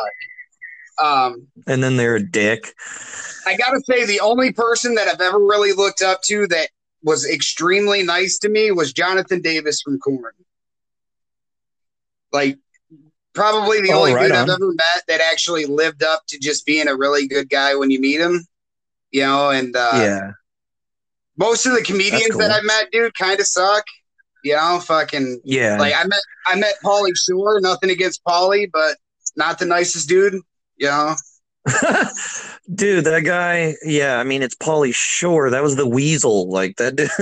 [1.00, 2.74] Um, and then they're a dick.
[3.46, 6.70] I gotta say, the only person that I've ever really looked up to that
[7.04, 10.34] was extremely nice to me was Jonathan Davis from Korn.
[12.34, 12.58] Like,
[13.38, 14.50] probably the oh, only right dude on.
[14.50, 17.92] I've ever met that actually lived up to just being a really good guy when
[17.92, 18.46] you meet him.
[19.12, 20.32] You know, and uh, yeah,
[21.38, 22.40] most of the comedians cool.
[22.40, 23.86] that I've met, dude, kind of suck.
[24.44, 25.78] You know, fucking yeah.
[25.78, 27.62] Like I met I met Pauly Shore.
[27.62, 28.98] Nothing against Pauly, but
[29.36, 30.42] not the nicest dude.
[30.76, 31.16] You know.
[32.74, 33.76] dude, that guy.
[33.84, 35.52] Yeah, I mean, it's Pauly Shore.
[35.52, 36.50] That was the weasel.
[36.50, 36.96] Like that.
[36.96, 37.10] Dude.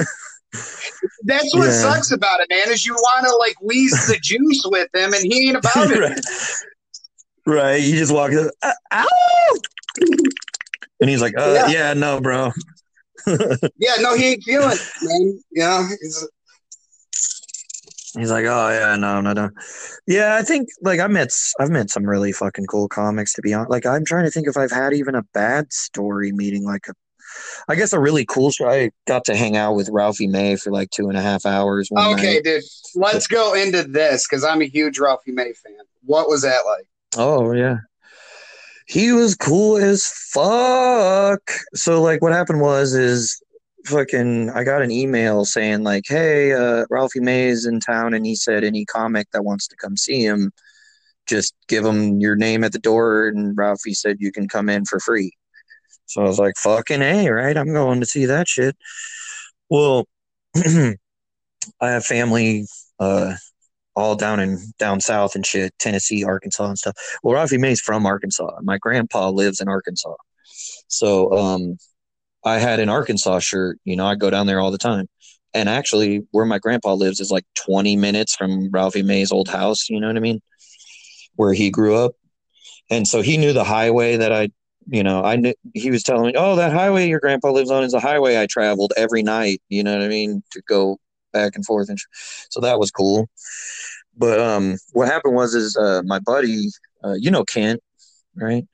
[1.23, 1.71] That's what yeah.
[1.71, 2.71] sucks about it, man.
[2.71, 5.99] Is you want to like wheeze the juice with him, and he ain't about it.
[7.45, 7.55] right.
[7.63, 7.81] right.
[7.81, 9.53] You just walk in, uh, ow,
[10.99, 11.67] and he's like, uh, yeah.
[11.67, 12.51] yeah, no, bro.
[13.27, 15.39] yeah, no, he ain't feeling it, man.
[15.51, 15.87] You know,
[18.17, 19.49] He's like, oh yeah, no, no, no.
[20.07, 23.53] Yeah, I think like I met I've met some really fucking cool comics to be
[23.53, 23.71] honest.
[23.71, 26.93] Like I'm trying to think if I've had even a bad story meeting like a
[27.67, 28.69] I guess a really cool show.
[28.69, 31.89] I got to hang out with Ralphie May for like two and a half hours.
[31.95, 32.43] okay, night.
[32.43, 32.63] dude.
[32.95, 35.73] Let's go into this because I'm a huge Ralphie May fan.
[36.03, 36.87] What was that like?
[37.17, 37.77] Oh yeah.
[38.87, 41.41] He was cool as fuck.
[41.73, 43.41] So like what happened was is
[43.85, 48.25] fucking I got an email saying like, "Hey, uh, Ralphie May is in town, and
[48.25, 50.51] he said any comic that wants to come see him,
[51.25, 54.85] just give him your name at the door." And Ralphie said you can come in
[54.85, 55.33] for free.
[56.07, 57.57] So I was like, "Fucking a, right?
[57.57, 58.75] I'm going to see that shit."
[59.69, 60.05] Well,
[60.55, 60.95] I
[61.81, 62.65] have family
[62.99, 63.35] uh,
[63.95, 66.95] all down in down south and shit, Tennessee, Arkansas, and stuff.
[67.23, 68.59] Well, Ralphie May's from Arkansas.
[68.63, 70.15] My grandpa lives in Arkansas,
[70.87, 71.77] so um,
[72.43, 73.79] I had an Arkansas shirt.
[73.83, 75.07] You know, I go down there all the time.
[75.53, 79.89] And actually, where my grandpa lives is like 20 minutes from Ralphie May's old house.
[79.89, 80.41] You know what I mean?
[81.35, 82.11] Where he grew up.
[82.91, 84.49] And so he knew the highway that I,
[84.87, 87.83] you know, I knew he was telling me, oh, that highway your grandpa lives on
[87.83, 89.61] is a highway I traveled every night.
[89.69, 90.43] You know what I mean?
[90.51, 90.99] To go
[91.33, 91.89] back and forth.
[91.89, 92.05] And sh-
[92.49, 93.27] so that was cool.
[94.17, 96.69] But um, what happened was, is uh, my buddy,
[97.03, 97.81] uh, you know, Kent,
[98.35, 98.65] right?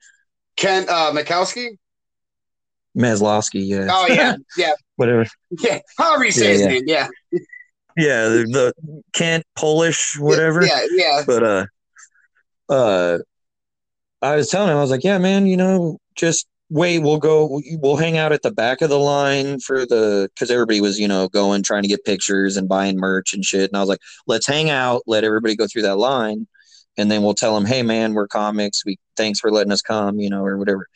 [0.56, 1.78] Kent uh, Mikowski?
[2.96, 3.88] Maslowski, yeah.
[3.90, 4.72] Oh yeah, yeah.
[4.96, 5.26] Whatever.
[5.50, 6.68] Yeah, however you say yeah, his yeah.
[6.68, 7.08] name, yeah.
[7.96, 10.64] Yeah, the, the Kent Polish, whatever.
[10.64, 11.22] Yeah, yeah.
[11.26, 11.66] But uh,
[12.68, 13.18] uh,
[14.22, 17.60] I was telling him, I was like, yeah, man, you know, just wait, we'll go,
[17.82, 21.06] we'll hang out at the back of the line for the, because everybody was, you
[21.06, 23.68] know, going trying to get pictures and buying merch and shit.
[23.70, 26.46] And I was like, let's hang out, let everybody go through that line,
[26.96, 28.86] and then we'll tell them, hey, man, we're comics.
[28.86, 30.88] We thanks for letting us come, you know, or whatever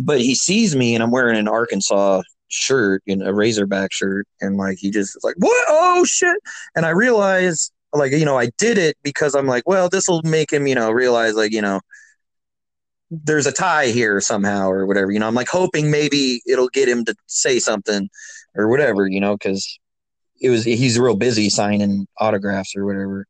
[0.00, 4.26] but he sees me and I'm wearing an Arkansas shirt, you know, a Razorback shirt,
[4.40, 5.64] and like he just like, "What?
[5.68, 6.36] Oh shit!"
[6.74, 10.22] And I realize, like, you know, I did it because I'm like, well, this will
[10.24, 11.80] make him, you know, realize, like, you know,
[13.12, 15.10] there's a tie here somehow or whatever.
[15.10, 18.08] You know, I'm like hoping maybe it'll get him to say something
[18.54, 19.78] or whatever, you know, because
[20.40, 23.26] it was he's real busy signing autographs or whatever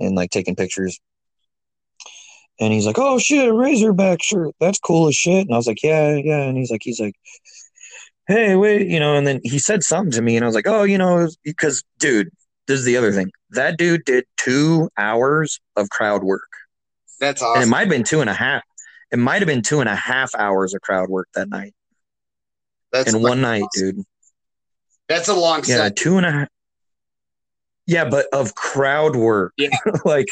[0.00, 0.98] and like taking pictures.
[2.58, 4.54] And he's like, "Oh shit, a Razorback shirt.
[4.60, 7.14] That's cool as shit." And I was like, "Yeah, yeah." And he's like, "He's like,
[8.26, 10.66] hey, wait, you know." And then he said something to me, and I was like,
[10.66, 12.30] "Oh, you know, because dude,
[12.66, 13.30] this is the other thing.
[13.50, 16.48] That dude did two hours of crowd work.
[17.20, 17.62] That's awesome.
[17.62, 18.62] And it might have been two and a half.
[19.12, 21.74] It might have been two and a half hours of crowd work that night.
[22.92, 24.02] That's in one night, dude.
[25.08, 25.96] That's a long yeah, set.
[25.96, 26.48] two and a half.
[27.86, 29.52] Yeah, but of crowd work.
[29.56, 29.68] Yeah.
[30.04, 30.28] like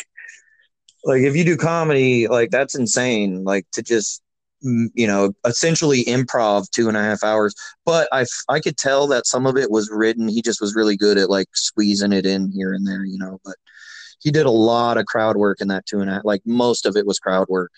[1.05, 4.23] like if you do comedy like that's insane like to just
[4.63, 9.27] you know essentially improv two and a half hours but i i could tell that
[9.27, 12.51] some of it was written he just was really good at like squeezing it in
[12.51, 13.57] here and there you know but
[14.21, 16.87] he did a lot of crowd work in that two and a half like most
[16.87, 17.73] of it was crowd work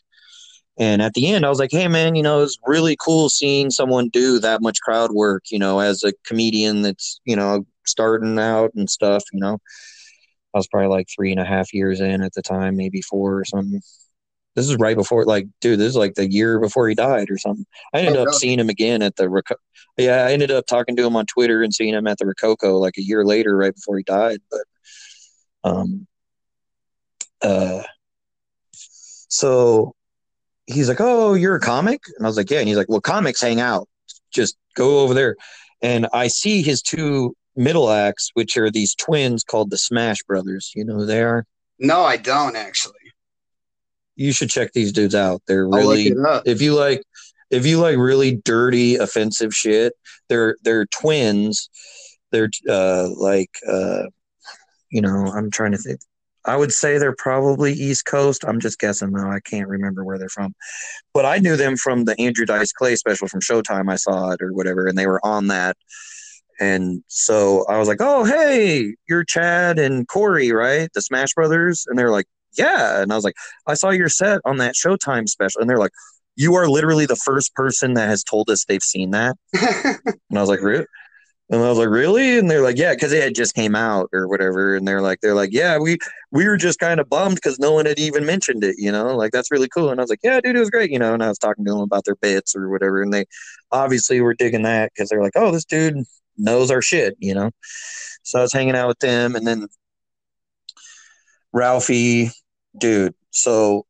[0.78, 3.70] and at the end i was like hey man you know it's really cool seeing
[3.70, 8.38] someone do that much crowd work you know as a comedian that's you know starting
[8.38, 9.58] out and stuff you know
[10.56, 13.38] I was probably like three and a half years in at the time, maybe four
[13.38, 13.82] or something.
[14.54, 17.36] This is right before, like, dude, this is like the year before he died or
[17.36, 17.66] something.
[17.92, 19.42] I ended oh, up seeing him again at the,
[19.98, 22.78] yeah, I ended up talking to him on Twitter and seeing him at the Rococo
[22.78, 24.40] like a year later, right before he died.
[24.50, 24.62] But,
[25.62, 26.06] um,
[27.42, 27.82] uh,
[28.72, 29.94] so
[30.66, 33.00] he's like, "Oh, you're a comic," and I was like, "Yeah," and he's like, "Well,
[33.00, 33.88] comics hang out.
[34.32, 35.36] Just go over there."
[35.82, 40.72] And I see his two middle acts, which are these twins called the Smash Brothers.
[40.74, 41.46] You know who they are?
[41.78, 42.94] No, I don't actually.
[44.14, 45.42] You should check these dudes out.
[45.46, 46.14] They're really
[46.46, 47.02] if you like
[47.50, 49.92] if you like really dirty offensive shit
[50.28, 51.68] they're they're twins
[52.32, 54.02] they're uh like uh
[54.90, 56.00] you know i'm trying to think
[56.46, 58.44] i would say they're probably east coast.
[58.46, 59.30] I'm just guessing though.
[59.30, 60.54] I can't remember where they're from.
[61.14, 64.42] But i knew them from the andrew dice clay special from showtime i saw it
[64.42, 65.76] or whatever and they were on that.
[66.58, 70.88] And so i was like oh hey you're chad and corey right?
[70.94, 71.84] The smash brothers?
[71.88, 73.02] And they're like yeah.
[73.02, 75.60] And i was like i saw your set on that showtime special.
[75.60, 75.92] And they're like
[76.36, 79.36] you are literally the first person that has told us they've seen that.
[80.28, 80.84] And I was like, really?
[81.48, 82.38] And I was like, really?
[82.38, 84.74] And they're like, yeah, because it had just came out or whatever.
[84.74, 85.96] And they're like, they're like, yeah, we
[86.32, 89.16] we were just kind of bummed because no one had even mentioned it, you know,
[89.16, 89.90] like that's really cool.
[89.90, 91.14] And I was like, yeah, dude, it was great, you know.
[91.14, 93.26] And I was talking to them about their bits or whatever, and they
[93.70, 96.04] obviously were digging that because they're like, oh, this dude
[96.36, 97.50] knows our shit, you know.
[98.24, 99.68] So I was hanging out with them, and then
[101.52, 102.30] Ralphie,
[102.76, 103.14] dude.
[103.30, 103.86] So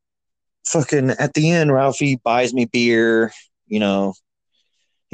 [0.67, 3.33] fucking at the end, Ralphie buys me beer,
[3.67, 4.15] you know.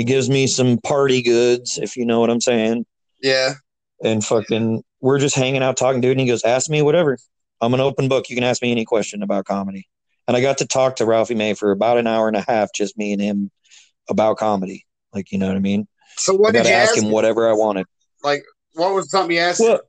[0.03, 2.87] He gives me some party goods, if you know what I'm saying.
[3.23, 3.55] yeah.
[4.03, 6.11] And fucking, we're just hanging out talking, dude.
[6.11, 7.17] And he goes, Ask me whatever.
[7.61, 8.29] I'm an open book.
[8.29, 9.87] You can ask me any question about comedy.
[10.27, 12.73] And I got to talk to Ralphie May for about an hour and a half,
[12.75, 13.53] just me and him
[14.11, 14.87] about comedy.
[15.15, 15.87] Like, you know what I mean?
[16.17, 17.01] So what I did you ask ask?
[17.01, 17.87] him whatever I wanted.
[18.25, 19.61] Like, what was something you asked?
[19.61, 19.83] Well,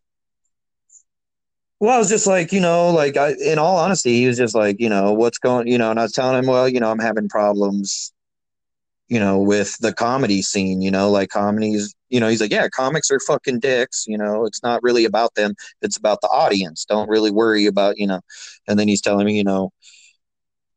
[1.80, 4.54] well, I was just like, you know, like I, in all honesty, he was just
[4.54, 6.92] like, you know, what's going, you know, and I was telling him, well, you know,
[6.92, 8.13] I'm having problems,
[9.10, 12.68] you know, with the comedy scene, you know, like comedies, you know, he's like, yeah,
[12.70, 16.86] comics are fucking dicks, you know, it's not really about them, it's about the audience.
[16.86, 18.22] Don't really worry about, you know,
[18.68, 19.72] and then he's telling me, you know,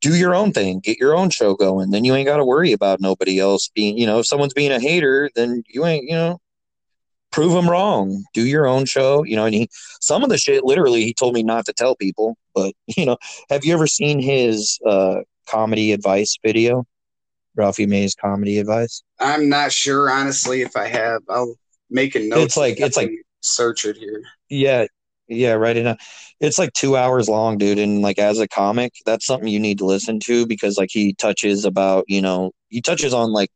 [0.01, 2.73] do your own thing, get your own show going, then you ain't got to worry
[2.73, 6.15] about nobody else being, you know, if someone's being a hater, then you ain't, you
[6.15, 6.39] know,
[7.37, 8.25] prove them wrong.
[8.33, 9.45] Do your own show, you know.
[9.45, 9.69] And he,
[10.01, 12.37] some of the shit, literally, he told me not to tell people.
[12.55, 13.19] But you know,
[13.51, 16.87] have you ever seen his uh, comedy advice video?
[17.57, 19.03] Ralphie May's comedy advice.
[19.19, 21.23] I'm not sure, honestly, if I have.
[21.29, 21.55] I'll
[21.91, 22.41] make a note.
[22.41, 24.23] It's like- it's like- search it here.
[24.49, 24.87] Yeah,
[25.29, 25.77] yeah, right.
[25.77, 25.99] And
[26.41, 27.79] it's like two hours long, dude.
[27.79, 31.15] And like as a comic, that's something you need to listen to because like he
[31.15, 33.51] touches about, you know, he touches on like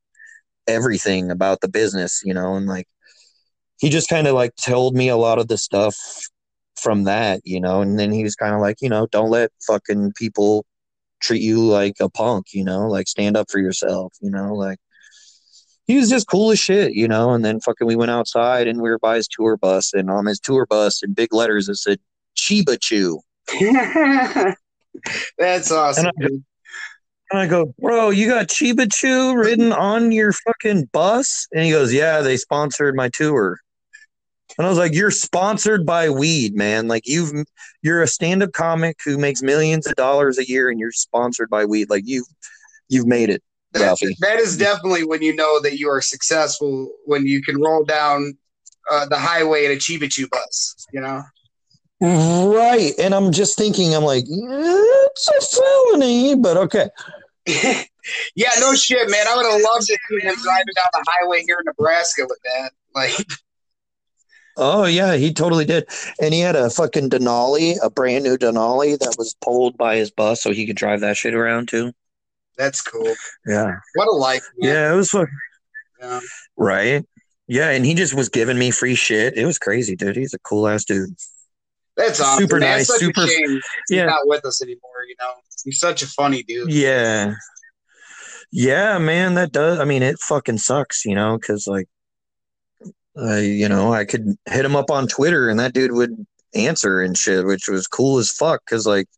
[0.67, 2.87] everything about the business, you know, and like
[3.79, 5.97] he just kind of like told me a lot of the stuff
[6.81, 9.51] from that, you know, and then he was kind of like, you know, don't let
[9.67, 10.65] fucking people
[11.21, 14.79] treat you like a punk, you know, like stand up for yourself, you know, like
[15.87, 17.31] he was just cool as shit, you know.
[17.31, 20.27] And then fucking we went outside and we were by his tour bus, and on
[20.27, 21.99] his tour bus in big letters it said
[22.37, 23.21] Cheeba Chew.
[25.39, 26.07] That's awesome.
[26.07, 26.45] And I- dude.
[27.33, 31.47] And I go, bro, you got Cheeba Chew written on your fucking bus?
[31.53, 33.57] And he goes, yeah, they sponsored my tour.
[34.61, 36.87] And I was like, you're sponsored by weed, man.
[36.87, 37.33] Like you've,
[37.81, 41.65] you're a stand-up comic who makes millions of dollars a year, and you're sponsored by
[41.65, 41.89] weed.
[41.89, 42.27] Like you've,
[42.91, 43.43] you've made it,
[43.73, 44.15] That- Ralphie.
[44.21, 48.37] that is definitely when you know that you are successful when you can roll down
[48.93, 50.87] uh, the highway in a Cheeba Chew bus.
[50.93, 51.23] You know.
[52.03, 52.93] Right.
[52.99, 56.91] And I'm just thinking, I'm like, it's a felony, but okay.
[57.47, 59.27] yeah, no shit, man.
[59.27, 62.41] I would have loved to see him driving down the highway here in Nebraska with
[62.45, 62.73] that.
[62.95, 63.15] Like,
[64.57, 65.87] Oh yeah, he totally did.
[66.21, 70.11] And he had a fucking Denali, a brand new Denali that was pulled by his
[70.11, 71.93] bus so he could drive that shit around too.
[72.59, 73.15] that's cool.
[73.47, 73.77] Yeah.
[73.95, 74.43] What a life.
[74.59, 74.71] Man.
[74.75, 75.33] Yeah, it was fucking
[76.01, 76.21] Yeah.
[76.57, 77.05] right.
[77.47, 79.37] Yeah, and he just was giving me free shit.
[79.37, 80.17] It was crazy, dude.
[80.17, 81.11] He's a cool ass dude.
[81.97, 82.43] That's awesome.
[82.45, 82.79] Super man.
[82.79, 84.05] nice, such super- he's Yeah.
[84.07, 85.05] not with us anymore.
[85.09, 85.33] You know,
[85.65, 86.71] he's such a funny dude.
[86.71, 87.35] Yeah.
[88.53, 89.79] Yeah, man, that does.
[89.79, 91.87] I mean, it fucking sucks, you know, because like,
[93.17, 97.01] uh, you know, I could hit him up on Twitter and that dude would answer
[97.01, 98.63] and shit, which was cool as fuck.
[98.65, 99.09] Because like,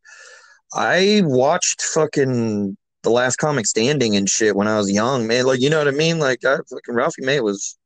[0.74, 5.44] I watched fucking the last comic standing and shit when I was young, man.
[5.46, 6.18] Like, you know what I mean?
[6.18, 7.78] Like, I, fucking Ralphie May was.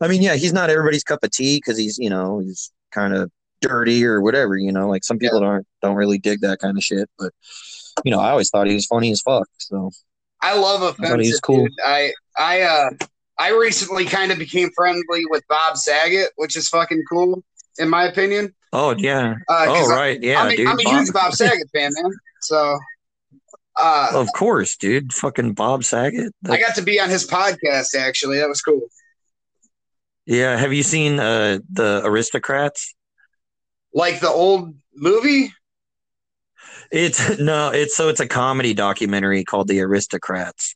[0.00, 3.14] I mean, yeah, he's not everybody's cup of tea because he's, you know, he's kind
[3.14, 4.88] of dirty or whatever, you know.
[4.88, 7.32] Like some people don't don't really dig that kind of shit, but
[8.04, 9.48] you know, I always thought he was funny as fuck.
[9.58, 9.90] So
[10.40, 11.18] I love offensive.
[11.18, 11.64] was cool.
[11.64, 11.72] Dude.
[11.84, 12.90] I I uh
[13.38, 17.42] I recently kind of became friendly with Bob Saget, which is fucking cool
[17.78, 18.54] in my opinion.
[18.72, 19.34] Oh yeah.
[19.48, 20.20] Uh, oh right.
[20.22, 20.66] Yeah, I'm, dude.
[20.66, 22.12] I'm a Bob- huge Bob Saget fan, man.
[22.42, 22.78] So
[23.80, 25.12] uh, Of course, dude.
[25.12, 26.32] Fucking Bob Saget.
[26.48, 27.94] I got to be on his podcast.
[27.96, 28.82] Actually, that was cool.
[30.26, 30.56] yeah.
[30.56, 32.94] Have you seen uh the Aristocrats?
[33.92, 35.52] Like the old movie.
[36.90, 40.74] It's no, it's so it's a comedy documentary called The Aristocrats.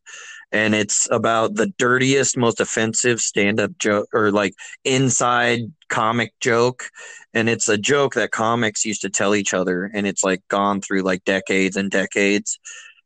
[0.50, 6.84] And it's about the dirtiest, most offensive stand up joke or like inside comic joke.
[7.34, 9.90] And it's a joke that comics used to tell each other.
[9.92, 12.58] And it's like gone through like decades and decades.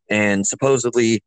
[0.09, 1.23] And supposedly,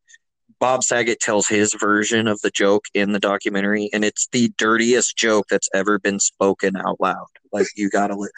[0.58, 3.90] Bob Saget tells his version of the joke in the documentary.
[3.92, 7.26] And it's the dirtiest joke that's ever been spoken out loud.
[7.52, 8.30] Like, you gotta, li-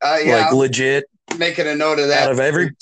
[0.00, 1.04] Uh, yeah, like, I'm legit
[1.38, 2.24] making a note of that.
[2.24, 2.70] out of every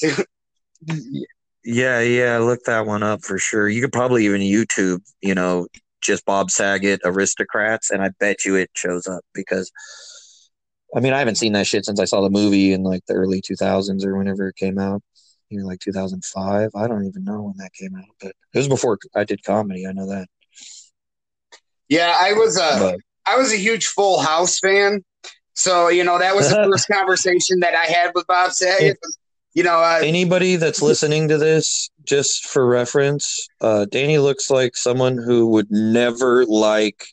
[1.64, 3.68] Yeah, yeah, look that one up for sure.
[3.68, 5.68] You could probably even YouTube, you know,
[6.00, 9.70] just Bob Saget aristocrats, and I bet you it shows up because
[10.94, 13.14] I mean I haven't seen that shit since I saw the movie in like the
[13.14, 15.02] early two thousands or whenever it came out.
[15.50, 16.70] You know, like two thousand five.
[16.74, 19.86] I don't even know when that came out, but it was before I did comedy,
[19.86, 20.26] I know that.
[21.88, 25.04] yeah, I was a But I was a huge Full House fan.
[25.54, 28.98] So you know that was the first conversation that I had with Bob Saget.
[29.54, 34.76] You know, uh, anybody that's listening to this, just for reference, uh Danny looks like
[34.76, 37.04] someone who would never like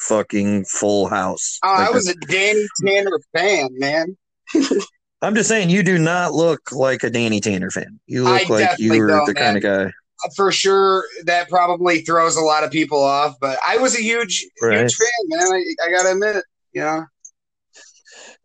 [0.00, 1.58] fucking full house.
[1.64, 4.16] oh, I was a Danny Tanner fan, man.
[5.22, 7.98] I'm just saying, you do not look like a Danny Tanner fan.
[8.06, 9.90] You look I like you're the kind of guy,
[10.36, 13.34] For sure, that probably throws a lot of people off.
[13.40, 14.80] But I was a huge, Right.
[14.80, 15.52] huge fan, man.
[15.52, 16.44] I, I gotta admit it.
[16.74, 17.04] You know,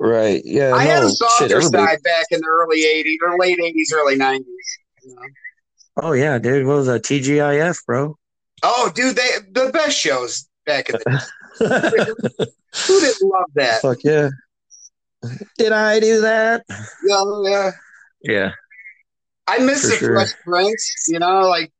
[0.01, 0.41] right?
[0.43, 3.37] Yeah, I had no, a softer shit, everybody- side back in the early '80s or
[3.37, 4.45] late '80s, early '90s.
[5.03, 5.21] You know?
[5.97, 7.03] Oh yeah, dude, what was that?
[7.03, 8.17] TGIF, bro.
[8.63, 11.27] Oh, dude, they the best shows back in the
[11.59, 12.45] day.
[12.87, 13.81] Who didn't love that?
[13.81, 14.29] Fuck yeah.
[15.57, 16.63] Did I do that?
[17.05, 17.71] Yeah, yeah.
[18.23, 18.51] Yeah,
[19.47, 20.13] I miss For the sure.
[20.15, 21.05] Fresh Prince.
[21.07, 21.71] You know, like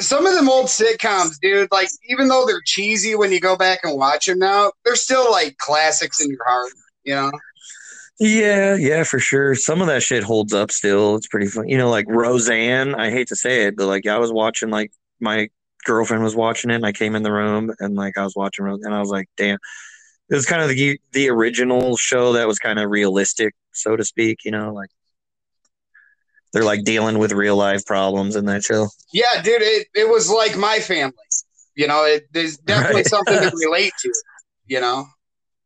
[0.00, 1.70] some of them old sitcoms, dude.
[1.70, 5.30] Like even though they're cheesy when you go back and watch them now, they're still
[5.30, 6.72] like classics in your heart.
[7.04, 7.32] You know.
[8.20, 9.54] Yeah, yeah, for sure.
[9.54, 11.16] Some of that shit holds up still.
[11.16, 11.68] It's pretty fun.
[11.68, 12.94] You know, like Roseanne.
[12.94, 15.48] I hate to say it, but like I was watching, like my
[15.84, 18.64] girlfriend was watching it, and I came in the room, and like I was watching,
[18.66, 19.58] Rose- and I was like, damn.
[20.30, 24.04] It was kind of the the original show that was kind of realistic, so to
[24.04, 24.44] speak.
[24.44, 24.90] You know, like
[26.52, 28.88] they're like dealing with real life problems in that show.
[29.12, 29.62] Yeah, dude.
[29.62, 31.14] It it was like my family.
[31.74, 33.06] You know, it, there's definitely Right.
[33.08, 34.12] something to relate to.
[34.66, 35.06] You know.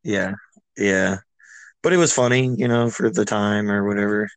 [0.02, 0.32] Yeah,
[0.78, 1.18] yeah.
[1.84, 4.28] But it was funny, you know, for the time or whatever.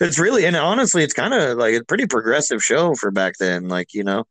[0.00, 3.68] It's really, and honestly, it's kind of like a pretty progressive show for back then.
[3.68, 4.24] Like, you know,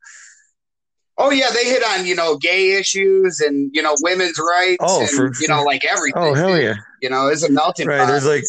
[1.17, 5.01] Oh yeah, they hit on you know gay issues and you know women's rights Oh,
[5.01, 6.21] and for- you know like oh, everything.
[6.23, 7.99] oh hell yeah, You know, it's a melting right.
[7.99, 8.07] pot.
[8.07, 8.43] There's like,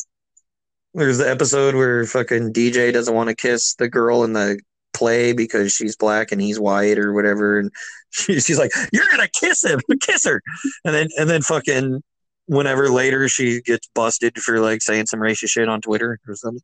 [0.94, 4.58] there's the episode where fucking DJ doesn't want to kiss the girl in the
[4.94, 7.70] play because she's black and he's white or whatever, and
[8.10, 10.40] she, she's like, "You're gonna kiss him, kiss her,"
[10.86, 12.02] and then and then fucking
[12.46, 16.62] whenever later she gets busted for like saying some racist shit on Twitter or something.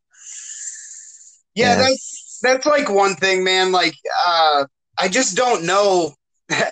[1.54, 1.82] yeah, Yeah.
[1.88, 3.70] that's that's like one thing, man.
[3.72, 3.94] Like,
[4.26, 4.64] uh,
[4.98, 6.14] I just don't know.
[6.50, 6.70] I,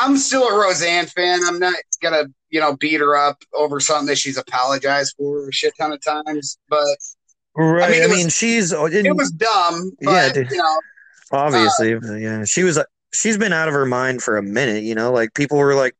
[0.00, 1.40] I'm still a Roseanne fan.
[1.46, 5.52] I'm not gonna, you know, beat her up over something that she's apologized for a
[5.52, 6.58] shit ton of times.
[6.68, 6.84] But
[7.54, 7.84] Right.
[7.84, 9.92] I mean, mean, it was- she's it was dumb.
[10.00, 10.50] But Yeah, dude.
[10.50, 10.80] you know,
[11.32, 12.44] obviously, yeah.
[12.44, 12.78] She was.
[13.12, 14.84] She's been out of her mind for a minute.
[14.84, 15.94] You know, like people were like,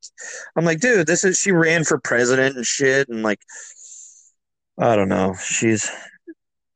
[0.55, 3.39] "I'm like, dude, this is." She ran for president and shit, and like,
[4.79, 5.35] I don't know.
[5.43, 5.89] She's.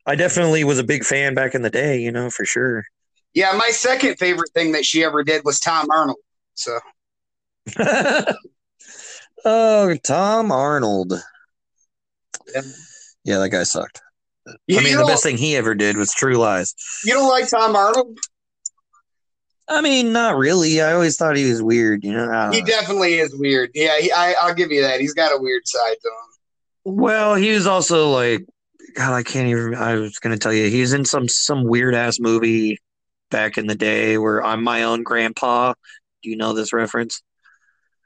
[0.06, 2.00] I definitely was a big fan back in the day.
[2.00, 2.86] You know, for sure.
[3.34, 3.52] yeah.
[3.58, 6.18] My second favorite thing that she ever did was Tom Arnold.
[6.54, 6.80] So
[9.46, 11.14] oh, Tom Arnold.
[12.54, 12.62] Yeah.
[13.24, 14.02] Yeah, that guy sucked.
[14.68, 16.74] you, I mean, the best thing he ever did was True Lies.
[17.04, 18.18] you don't like Tom Arnold?
[19.70, 20.82] I mean, not really.
[20.82, 22.04] I always thought he was weird.
[22.04, 22.50] You know.
[22.52, 22.68] He know.
[22.68, 23.72] definitely is weird.
[23.74, 25.00] Yeah, he, I, I'll give you that.
[25.00, 26.96] He's got a weird side to him.
[26.96, 28.46] Well, he was also like,
[28.96, 29.76] God, I can't even.
[29.76, 32.80] I was gonna tell you, he was in some some weird ass movie
[33.30, 35.74] back in the day where I'm my own grandpa.
[36.24, 37.22] Do you know this reference?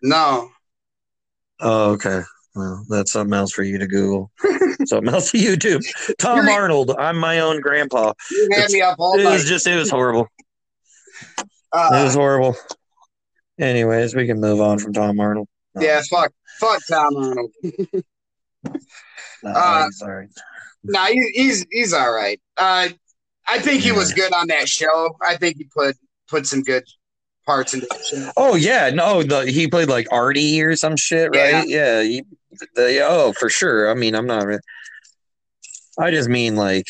[0.01, 0.49] No.
[1.59, 2.22] Oh, okay.
[2.55, 4.32] Well, that's something else for you to Google.
[4.86, 5.86] something else to YouTube.
[6.18, 6.91] Tom Arnold.
[6.97, 8.14] I'm my own grandpa.
[8.32, 9.32] You had me up all It night.
[9.34, 9.68] was just.
[9.68, 10.28] It was horrible.
[11.74, 12.55] It Uh, was horrible.
[13.59, 15.47] Anyways, we can move on from Tom Arnold.
[15.76, 17.51] No, yeah, fuck, fuck Tom Arnold.
[19.43, 20.28] no, uh, right.
[20.84, 22.39] No, he, he's he's all right.
[22.57, 22.89] Uh,
[23.47, 25.15] I think he was good on that show.
[25.22, 25.95] I think he put
[26.28, 26.84] put some good
[27.45, 28.32] parts into the show.
[28.36, 31.67] Oh yeah, no, the, he played like Artie or some shit, right?
[31.67, 32.24] Yeah, he,
[32.76, 33.89] the, oh for sure.
[33.89, 34.47] I mean, I'm not.
[35.99, 36.88] I just mean like,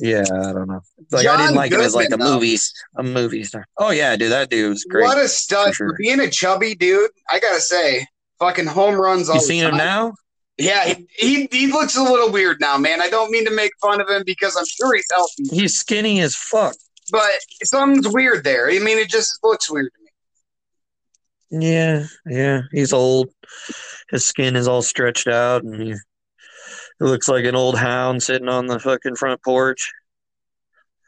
[0.00, 0.80] yeah, I don't know.
[1.10, 2.34] Like I didn't like him as like a Goodman, though.
[2.34, 2.56] movie,
[2.96, 3.66] a movie star.
[3.78, 5.04] Oh yeah, dude, that dude's great.
[5.04, 5.96] What a stud for sure.
[5.98, 7.10] being a chubby dude.
[7.30, 8.06] I gotta say,
[8.38, 9.72] fucking home runs all you seen time.
[9.72, 10.14] him now?
[10.58, 13.02] Yeah, he, he he looks a little weird now, man.
[13.02, 16.20] I don't mean to make fun of him because I'm sure he's healthy, He's skinny
[16.20, 16.74] as fuck.
[17.10, 17.30] but
[17.62, 18.68] something's weird there.
[18.70, 21.66] I mean, it just looks weird to me.
[21.68, 22.62] Yeah, yeah.
[22.72, 23.28] He's old.
[24.10, 25.94] His skin is all stretched out, and he,
[26.98, 29.92] he looks like an old hound sitting on the fucking front porch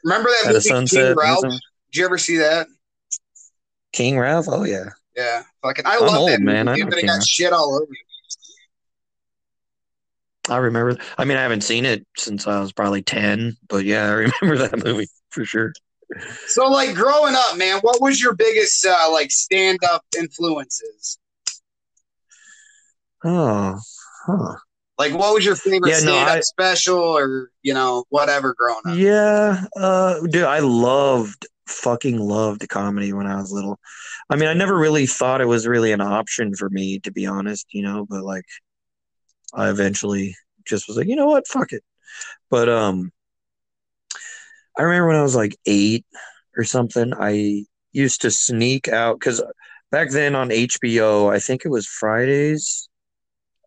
[0.05, 1.09] Remember that movie sunset.
[1.09, 1.43] King Ralph?
[1.43, 1.61] Did
[1.93, 2.67] you ever see that?
[3.93, 4.47] King Ralph.
[4.49, 4.91] Oh yeah.
[5.17, 5.85] Yeah, fucking.
[5.87, 6.69] I I'm love old, that movie, man.
[6.69, 7.25] I dude, know but it got Ralph.
[7.25, 7.99] shit all over me.
[10.49, 10.97] I remember.
[11.19, 14.11] I mean, I haven't seen it since I was probably ten, but yeah, I
[14.43, 15.73] remember that movie for sure.
[16.47, 21.19] So, like, growing up, man, what was your biggest uh, like stand-up influences?
[23.25, 23.79] Oh,
[24.27, 24.55] huh.
[24.99, 28.97] Like, what was your favorite Yeah, stand-up I- special, or you know, whatever growing up?
[28.99, 33.79] Yeah, uh, dude, I loved, fucking loved comedy when I was little.
[34.29, 37.27] I mean, I never really thought it was really an option for me, to be
[37.27, 38.45] honest, you know, but like,
[39.55, 40.35] I eventually
[40.67, 41.85] just was like, you know what, fuck it.
[42.51, 43.13] But, um,
[44.77, 46.05] I remember when I was like eight
[46.57, 49.43] or something, I used to sneak out because
[49.91, 52.88] back then on HBO, I think it was Fridays,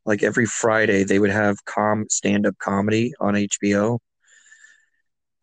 [0.06, 3.99] like every Friday, they would have com stand-up comedy on HBO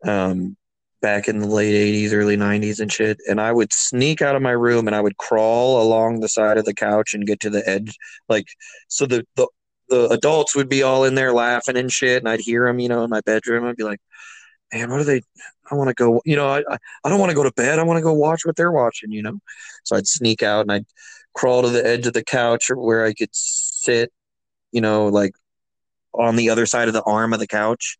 [0.05, 0.57] um,
[1.01, 3.19] back in the late 80s, early 90s and shit.
[3.27, 6.57] And I would sneak out of my room and I would crawl along the side
[6.57, 7.97] of the couch and get to the edge.
[8.27, 8.47] Like,
[8.87, 9.47] so the, the,
[9.89, 12.21] the adults would be all in there laughing and shit.
[12.21, 13.65] And I'd hear them, you know, in my bedroom.
[13.65, 14.01] I'd be like,
[14.73, 15.21] man, what are they?
[15.71, 16.63] I want to go, you know, I,
[17.03, 17.79] I, don't want to go to bed.
[17.79, 19.39] I want to go watch what they're watching, you know?
[19.83, 20.85] So I'd sneak out and I'd
[21.33, 24.11] crawl to the edge of the couch where I could sit,
[24.71, 25.31] you know, like
[26.13, 27.97] on the other side of the arm of the couch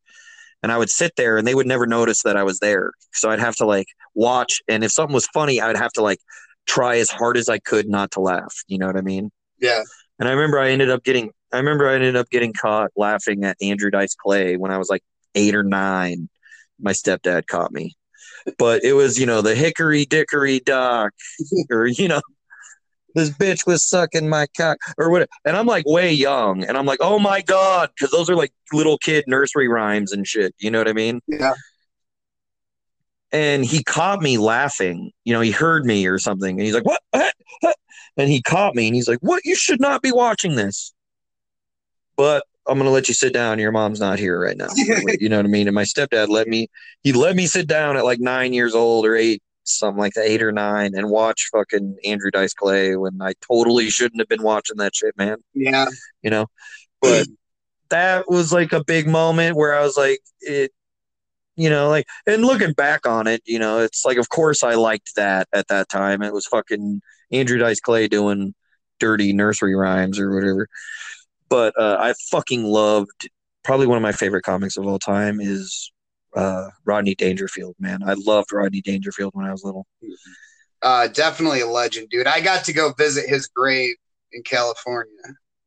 [0.63, 2.91] and I would sit there and they would never notice that I was there.
[3.13, 6.03] So I'd have to like watch and if something was funny, I would have to
[6.03, 6.19] like
[6.67, 8.63] try as hard as I could not to laugh.
[8.67, 9.31] You know what I mean?
[9.59, 9.83] Yeah,
[10.19, 13.43] And I remember I ended up getting I remember I ended up getting caught laughing
[13.43, 15.03] at Andrew Dice Clay when I was like
[15.35, 16.29] eight or nine.
[16.79, 17.95] My stepdad caught me.
[18.57, 21.11] But it was, you know, the hickory dickory dock
[21.71, 22.21] or you know
[23.15, 26.85] this bitch was sucking my cock or what and I'm like way young and I'm
[26.85, 30.53] like, oh my God, because those are like little kid nursery rhymes and shit.
[30.59, 31.21] You know what I mean?
[31.27, 31.53] yeah.
[33.31, 35.11] and he caught me laughing.
[35.23, 36.85] You know, he heard me or something, and he's like?
[36.85, 37.01] What?"
[38.17, 39.45] And he caught me, and he's like, "What?
[39.45, 40.93] You should not be watching this."
[42.17, 43.59] But I'm gonna let you sit down.
[43.59, 44.67] Your mom's not here right now.
[45.19, 45.67] you know what I mean?
[45.67, 46.67] And my stepdad let me.
[47.01, 49.41] He let me sit down at like nine years old or eight,
[49.77, 53.89] something like that, eight or nine, and watch fucking Andrew Dice Clay when I totally
[53.89, 55.37] shouldn't have been watching that shit, man.
[55.53, 55.87] Yeah,
[56.21, 56.47] you know?
[57.01, 57.27] But
[57.89, 60.71] that was like a big moment where i was like it
[61.55, 64.75] you know like and looking back on it you know it's like of course i
[64.75, 66.21] liked that at that time.
[66.21, 67.01] It was fucking
[67.31, 68.53] andrew dice clay doing
[68.99, 70.67] dirty nursery rhymes or whatever.
[71.49, 73.29] But uh, i fucking loved
[73.63, 75.91] probably one of my favorite comics of all time is
[76.35, 79.85] uh, rodney dangerfield man i loved rodney dangerfield when i was little
[80.81, 82.25] uh, definitely a legend, dude.
[82.25, 83.95] I got to go visit his grave
[84.31, 85.11] in California,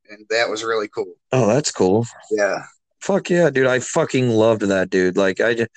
[0.09, 1.15] and that was really cool.
[1.33, 2.63] oh that's cool Yeah,
[3.01, 3.67] Fuck yeah, dude.
[3.67, 5.17] I fucking loved that dude.
[5.17, 5.71] Like I just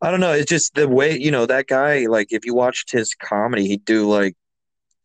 [0.00, 2.90] I don't know, it's just the way, you know, that guy like if you watched
[2.90, 4.34] his comedy, he'd do like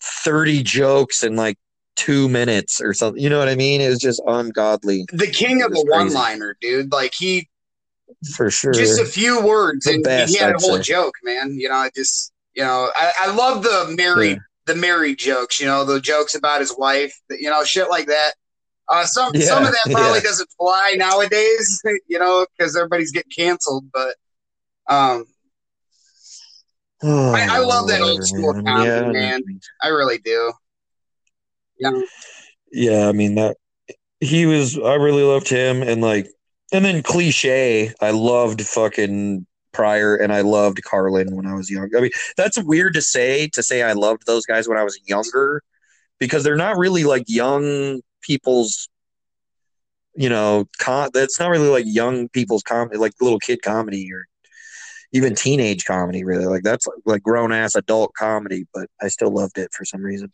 [0.01, 1.57] 30 jokes in like
[1.97, 3.21] 2 minutes or something.
[3.21, 3.81] You know what I mean?
[3.81, 6.91] It was just ungodly the king of the one-liner, dude.
[6.91, 7.49] Like he
[8.35, 8.73] for sure.
[8.73, 10.81] just a few words, The and best, he had a I'd whole say.
[10.83, 11.59] joke, man.
[11.59, 14.37] You know, I just you know, I, I love the married Yeah.
[14.65, 15.59] the married jokes.
[15.59, 17.13] You know, the jokes about his wife.
[17.29, 18.33] You know, shit like that.
[18.89, 20.23] Uh, some Yeah, some of that probably yeah.
[20.23, 21.81] doesn't fly nowadays.
[22.07, 23.85] You know, because everybody's getting canceled.
[23.93, 24.15] But
[24.87, 25.25] um,
[27.05, 29.41] Oh, I- I love that old school comedy, man.
[29.81, 30.53] I really do.
[31.79, 31.91] Yeah,
[32.71, 33.57] Yeah, I mean that
[34.21, 36.27] he was I really loved him and like
[36.73, 41.89] and then cliche, I loved fucking Pryor and I loved Carlin when I was young.
[41.95, 44.99] I mean, that's weird to say to say I loved those guys when I was
[45.05, 45.61] younger
[46.19, 48.89] because they're not really like young people's
[50.15, 54.27] you know, com- that's not really like young people's comedy, like little kid comedy or
[55.11, 56.45] even teenage comedy really.
[56.45, 60.31] Like that's like grown ass adult comedy, but I still loved it for some reason.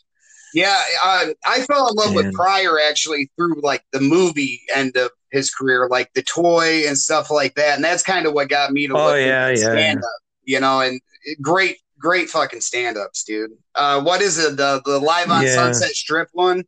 [0.54, 0.82] yeah.
[1.04, 5.54] Uh, I fell in love with Pryor actually through like the movie end of his
[5.54, 8.88] career, like the toy and stuff like that, and that's kind of what got me
[8.88, 10.04] to Oh, look yeah, yeah, stand up.
[10.44, 11.00] You know, and
[11.42, 13.52] great, great fucking stand ups, dude.
[13.76, 14.58] Uh, what is it?
[14.58, 15.56] The the live on Yeah.
[15.56, 16.64] Sunset Strip one?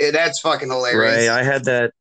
[0.00, 1.28] Eh, that's fucking hilarious.
[1.28, 1.38] Right.
[1.38, 1.92] I had that.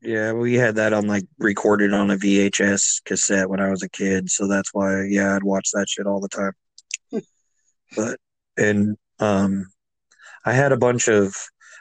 [0.00, 3.88] Yeah, we had that on like recorded on a VHS cassette when I was a
[3.88, 6.52] kid, so that's why yeah, I'd watch that shit all the time.
[7.96, 8.18] but
[8.56, 9.66] and um
[10.44, 11.34] I had a bunch of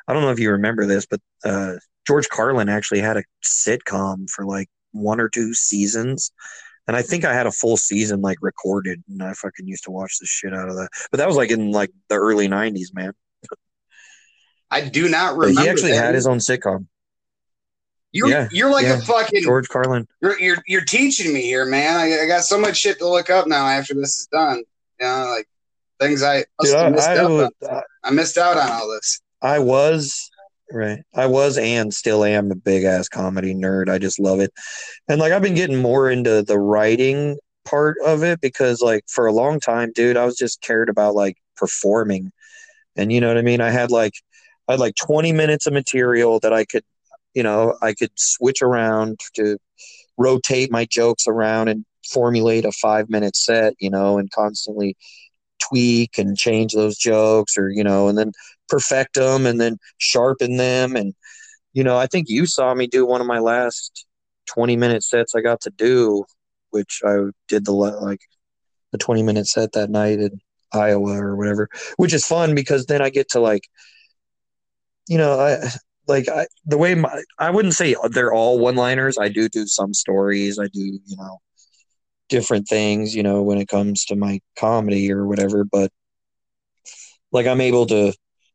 [0.07, 1.73] I don't know if you remember this, but uh
[2.05, 6.31] George Carlin actually had a sitcom for like one or two seasons.
[6.87, 9.91] And I think I had a full season like recorded, and I fucking used to
[9.91, 10.89] watch the shit out of that.
[11.11, 13.13] But that was like in like the early '90s, man.
[14.69, 15.55] I do not remember.
[15.55, 16.03] But he actually that.
[16.03, 16.87] had his own sitcom.
[18.11, 18.97] You're Yeah, you're like yeah.
[18.97, 20.07] a fucking George Carlin.
[20.21, 21.95] you're, you're you're teaching me here, man.
[21.99, 24.63] I, I got so much shit to look up now after this is done.
[24.99, 25.47] You know, like
[26.01, 27.81] things I Dude, I, missed I, out on.
[28.03, 29.21] I missed out on all this.
[29.41, 30.29] I was
[30.73, 31.03] right.
[31.13, 33.89] I was and still am a big ass comedy nerd.
[33.89, 34.51] I just love it.
[35.07, 39.27] And like I've been getting more into the writing part of it because like for
[39.27, 42.31] a long time, dude, I was just cared about like performing.
[42.95, 43.61] And you know what I mean?
[43.61, 44.13] I had like
[44.67, 46.83] I had like 20 minutes of material that I could,
[47.33, 49.57] you know, I could switch around to
[50.17, 54.95] rotate my jokes around and formulate a 5 minute set, you know, and constantly
[55.73, 58.31] tweak and change those jokes or you know and then
[58.69, 60.95] perfect them and then sharpen them.
[60.95, 61.13] And
[61.73, 64.05] you know i think you saw me do one of my last
[64.53, 66.23] 20 minute sets i got to do
[66.69, 67.17] which i
[67.47, 68.21] did the like
[68.91, 70.39] the 20 minute set that night in
[70.71, 71.67] iowa or whatever
[71.97, 73.67] which is fun because then i get to like
[75.07, 75.57] you know i
[76.07, 79.65] like I, the way my i wouldn't say they're all one liners i do do
[79.65, 80.59] some stories.
[80.59, 81.39] I do you know
[82.33, 85.63] different things, you know, when it comes to my comedy or whatever.
[85.63, 85.91] But
[87.31, 88.11] like I'm able to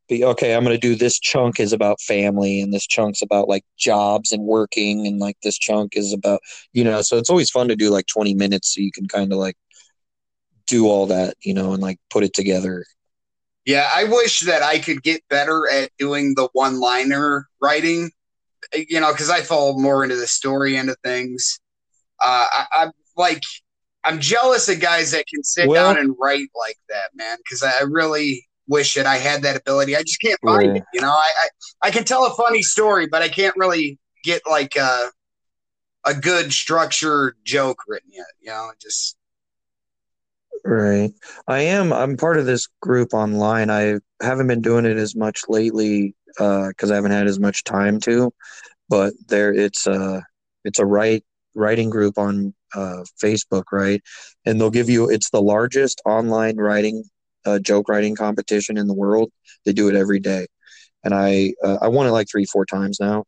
[0.08, 3.64] be okay, I'm gonna do this chunk is about family and this chunk's about like
[3.78, 6.40] jobs and working and like this chunk is about
[6.72, 9.32] you know, so it's always fun to do like twenty minutes so you can kind
[9.32, 9.56] of like
[10.66, 12.84] do all that, you know, and like put it together.
[13.64, 18.10] Yeah, I wish that I could get better at doing the one liner writing,
[18.74, 21.60] you know, because I fall more into the story end of things.
[22.20, 23.42] Uh, I, I'm like,
[24.08, 27.62] I'm jealous of guys that can sit Well- down and write like that, man, because
[27.62, 29.96] I really wish that I had that ability.
[29.96, 30.82] I just can't find Yeah.
[30.82, 31.10] it, you know.
[31.10, 31.30] I,
[31.82, 35.10] I, I can tell a funny story, but I can't really get like a,
[36.06, 39.16] a good structured joke written yet, you know, just.
[40.64, 41.12] Right.
[41.46, 41.92] I am.
[41.92, 43.70] I'm part of this group online.
[43.70, 47.62] I haven't been doing it as much lately uh, because I haven't had as much
[47.64, 48.32] time to.
[48.88, 50.24] But there, it's a
[50.64, 54.02] it's a write writing group on uh, Facebook, right?
[54.44, 55.10] And they'll give you.
[55.10, 57.04] It's the largest online writing
[57.46, 59.30] uh, joke writing competition in the world.
[59.64, 60.46] They do it every day,
[61.04, 63.24] and I uh, I won it like three four times now.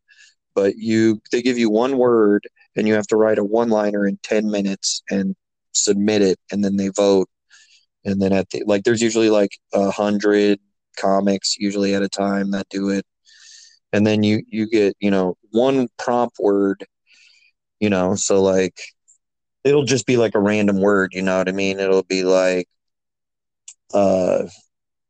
[0.54, 4.06] But you they give you one word and you have to write a one liner
[4.06, 5.34] in ten minutes and
[5.72, 7.28] submit it and then they vote
[8.04, 10.58] and then at the like there's usually like a hundred
[10.96, 13.04] comics usually at a time that do it
[13.92, 16.84] and then you you get you know one prompt word
[17.78, 18.80] you know so like
[19.64, 21.80] it'll just be like a random word you know what i mean?
[21.80, 22.68] It'll be like
[23.92, 24.44] uh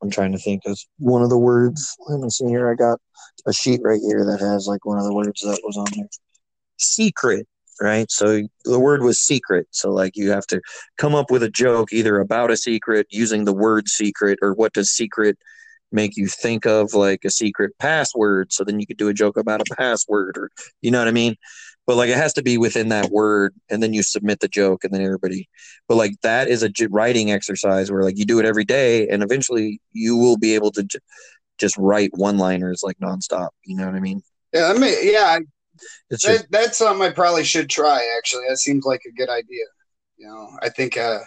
[0.03, 1.97] i'm trying to think of one of the words.
[2.09, 2.71] Let me see here.
[2.71, 2.99] I got
[3.47, 6.09] a sheet right here that has like one of the words that was on there.
[6.79, 7.47] Secret
[7.81, 8.11] right?
[8.11, 9.67] So the word was secret.
[9.71, 10.61] So like you have to
[10.99, 14.75] come up with a joke either about a secret using the word secret or what
[14.75, 15.39] does secret
[15.93, 18.53] make you think of like a secret password.
[18.53, 20.51] So then you could do a joke about a password or
[20.83, 21.37] you know what i mean
[21.91, 24.85] but like it has to be within that word and then you submit the joke
[24.85, 25.49] and then everybody
[25.89, 29.09] but like that is a j- writing exercise where like you do it every day
[29.09, 31.01] and eventually you will be able to j-
[31.59, 34.23] just write one liners like nonstop you know what i mean
[34.53, 35.41] Yeah, I mean, yeah,
[36.11, 38.01] it's just that's something I probably should try.
[38.17, 39.65] Actually, that seems like a good idea.
[40.17, 40.97] You know, I think.
[40.97, 41.19] Uh,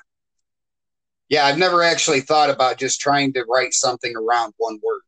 [1.27, 5.01] yeah, I've never actually thought about just trying to write something around one word.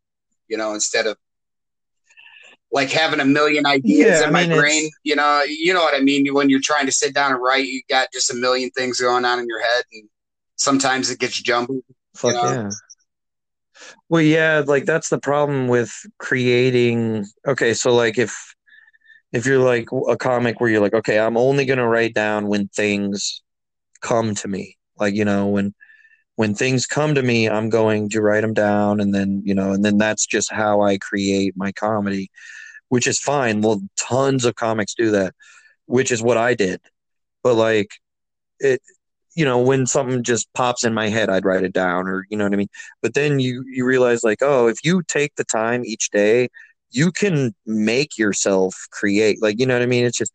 [0.50, 1.18] You know, instead of
[2.76, 4.92] like having a million ideas Yeah, in I my mean, it's- brain.
[5.04, 6.32] You know, you know what I mean.
[6.34, 9.24] When you're trying to sit down and write, you got just a million things going
[9.26, 10.04] on in your head, and
[10.58, 11.82] sometimes it gets jumbled.
[12.16, 12.44] Fuck know?
[12.44, 12.70] yeah.
[14.10, 17.26] Well, yeah, like that's the problem with creating.
[17.48, 18.36] Okay, so like if
[19.32, 22.68] if you're like a comic where you're like, okay, I'm only gonna write down when
[22.68, 23.42] things
[24.02, 24.78] come to me.
[24.98, 25.74] Like, you know, when
[26.36, 29.72] when things come to me, I'm going to write them down and then, you know,
[29.72, 32.30] and then that's just how I create my comedy,
[32.90, 33.62] which is fine.
[33.62, 35.34] Well, tons of comics do that,
[35.86, 36.82] which is what I did.
[37.44, 37.90] But like
[38.60, 38.82] it
[39.36, 42.38] you know, when something just pops in my head, I'd write it down or you
[42.38, 42.70] know what I mean?
[43.02, 46.50] But then you you realize like, oh, if you take the time each day,
[46.92, 49.42] you can make yourself create.
[49.42, 50.06] Like, you know what I mean?
[50.06, 50.32] It's just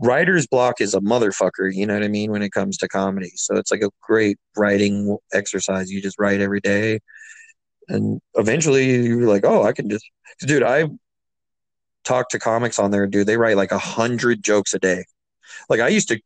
[0.00, 3.32] writer's block is a motherfucker, you know what I mean, when it comes to comedy.
[3.36, 5.90] So it's like a great writing exercise.
[5.90, 7.00] You just write every day.
[7.88, 10.04] And eventually you're like, oh, I can just
[10.40, 10.84] dude, I
[12.08, 13.26] talk to comics on there, dude.
[13.26, 15.04] They write like a hundred jokes a day.
[15.68, 16.20] Like I used to,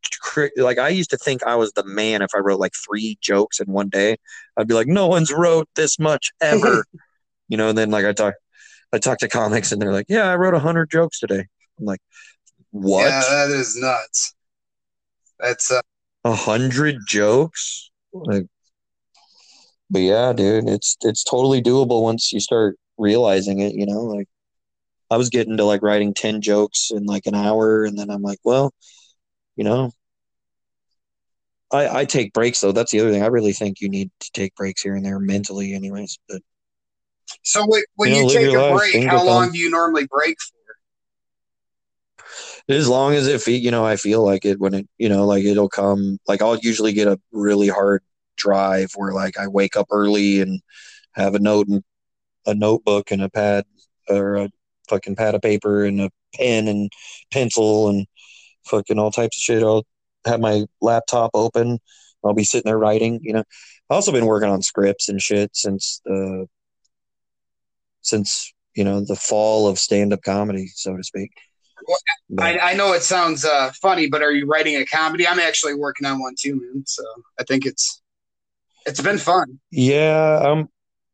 [0.56, 3.60] like I used to think I was the man if I wrote like three jokes
[3.60, 4.16] in one day.
[4.56, 6.84] I'd be like, no one's wrote this much ever,
[7.48, 7.68] you know.
[7.68, 8.34] And then like I talk,
[8.92, 11.46] I talk to comics and they're like, "Yeah, I wrote a hundred jokes today."
[11.78, 12.00] I'm like,
[12.70, 13.04] "What?
[13.04, 14.34] Yeah, that is nuts.
[15.40, 15.80] That's uh,
[16.24, 18.46] A hundred jokes?" Like,
[19.90, 23.74] but yeah, dude, it's it's totally doable once you start realizing it.
[23.74, 24.28] You know, like
[25.12, 28.22] I was getting to like writing ten jokes in like an hour, and then I'm
[28.22, 28.72] like, well,
[29.56, 29.92] you know,
[31.70, 32.72] I I take breaks though.
[32.72, 33.22] That's the other thing.
[33.22, 36.18] I really think you need to take breaks here and there mentally, anyways.
[36.30, 36.40] But
[37.42, 39.70] so when, when You you, know, live take a life, break, how long do you
[39.70, 40.56] normally break for?
[42.68, 45.44] as long as it you know i feel like it when it you know like
[45.44, 48.02] it'll come like i'll usually get a really hard
[48.36, 50.62] drive where like i wake up early and
[51.12, 51.82] have a note and
[52.46, 53.64] a notebook and a pad
[54.08, 54.50] or a
[54.88, 56.90] fucking pad of paper and a pen and
[57.30, 58.06] pencil and
[58.66, 59.84] fucking all types of shit i'll
[60.26, 61.78] have my laptop open
[62.24, 65.50] i'll be sitting there writing you know i've also been working on scripts and shit
[65.54, 66.46] since the
[68.02, 71.32] since you know the fall of stand-up comedy so to speak
[71.86, 71.98] Well,
[72.38, 75.26] I, I know it sounds uh, funny, but are you writing a comedy?
[75.26, 76.84] I'm actually working on one too, man.
[76.86, 77.02] So
[77.40, 78.00] I think it's
[78.86, 79.58] it's been fun.
[79.70, 80.68] Yeah, um,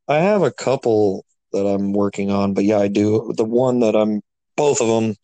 [0.08, 3.32] I have a couple that I'm working on, but yeah, I do.
[3.36, 4.20] The one that I'm,
[4.56, 5.14] both of them,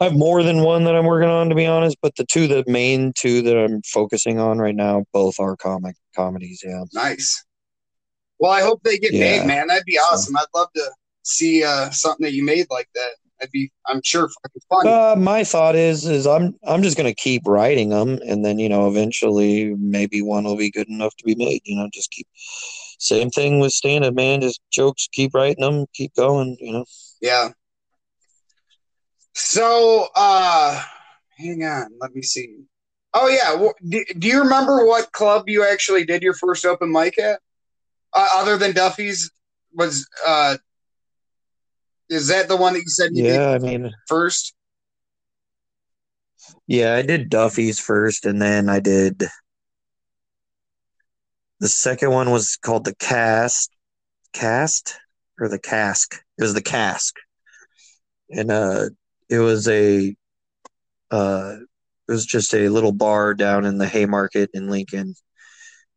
[0.00, 1.96] I have more than one that I'm working on, to be honest.
[2.02, 5.94] But the two, the main two that I'm focusing on right now, both are comic
[6.16, 6.62] comedies.
[6.64, 7.44] Yeah, Nice.
[8.38, 9.38] Well, I hope they get Yeah.
[9.38, 9.68] made, man.
[9.68, 10.36] That'd be So- awesome.
[10.36, 10.90] I'd love to
[11.22, 13.10] see uh, something that you made like that.
[13.40, 14.86] I'd be, I'm sure, fucking fun.
[14.86, 18.68] uh, my thought is, is I'm, I'm just gonna keep writing them, and then you
[18.68, 21.60] know, eventually, maybe one will be good enough to be made.
[21.64, 22.26] You know, just keep.
[23.02, 24.40] Same thing with stand up, man.
[24.40, 26.56] Just jokes, keep writing them, keep going.
[26.60, 26.84] You know.
[27.20, 27.48] Yeah.
[29.34, 30.80] So, uh,
[31.36, 31.94] hang on.
[32.00, 32.58] Let me see.
[33.12, 33.54] Oh yeah.
[33.56, 37.40] Well, do, do you remember what club you actually did your first open mic at?
[38.14, 39.32] Uh, other than Duffy's,
[39.74, 40.58] was uh,
[42.08, 43.90] is that the one that you said you did Yeah, I mean.
[44.06, 44.54] first?
[46.68, 49.24] Yeah, I did Duffy's first, and then I did
[51.62, 53.70] the second one was called the Cast,
[54.32, 54.98] Cast
[55.38, 56.20] or the Cask.
[56.36, 57.14] It was the Cask,
[58.30, 58.86] and uh,
[59.30, 60.16] it was a
[61.12, 61.54] uh,
[62.08, 65.14] it was just a little bar down in the Haymarket in Lincoln,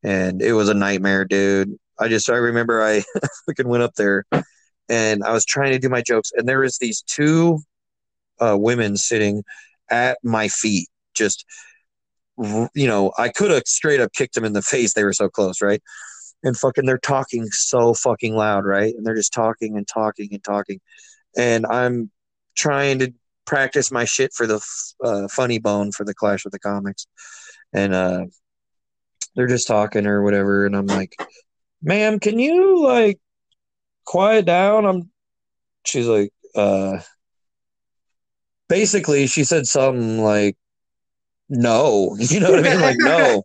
[0.03, 1.75] and it was a nightmare, dude.
[1.99, 3.03] I just I remember I
[3.47, 4.23] fucking went up there,
[4.87, 7.57] and I was trying to do my jokes, and there was these two
[8.39, 9.43] uh, women sitting
[9.89, 11.43] at my feet, just
[12.37, 14.93] you know, I could have straight up kicked them in the face.
[14.93, 15.81] They were so close, right?
[16.43, 18.93] And fucking, they're talking so fucking loud, right?
[18.95, 20.79] And they're just talking and talking and talking,
[21.37, 22.11] and I'm
[22.55, 23.13] trying to
[23.45, 24.61] practice my shit for the
[25.03, 27.07] uh, funny bone for the Clash of the Comics,
[27.73, 28.25] and uh,
[29.35, 31.15] they're just talking or whatever, and I'm like,
[31.81, 33.19] "Ma'am, can you like
[34.05, 35.11] quiet down?" I'm.
[35.85, 36.97] She's like, uh,
[38.69, 40.57] basically, she said something like,
[41.49, 42.81] "No," you know what I mean?
[42.81, 43.43] Like, no,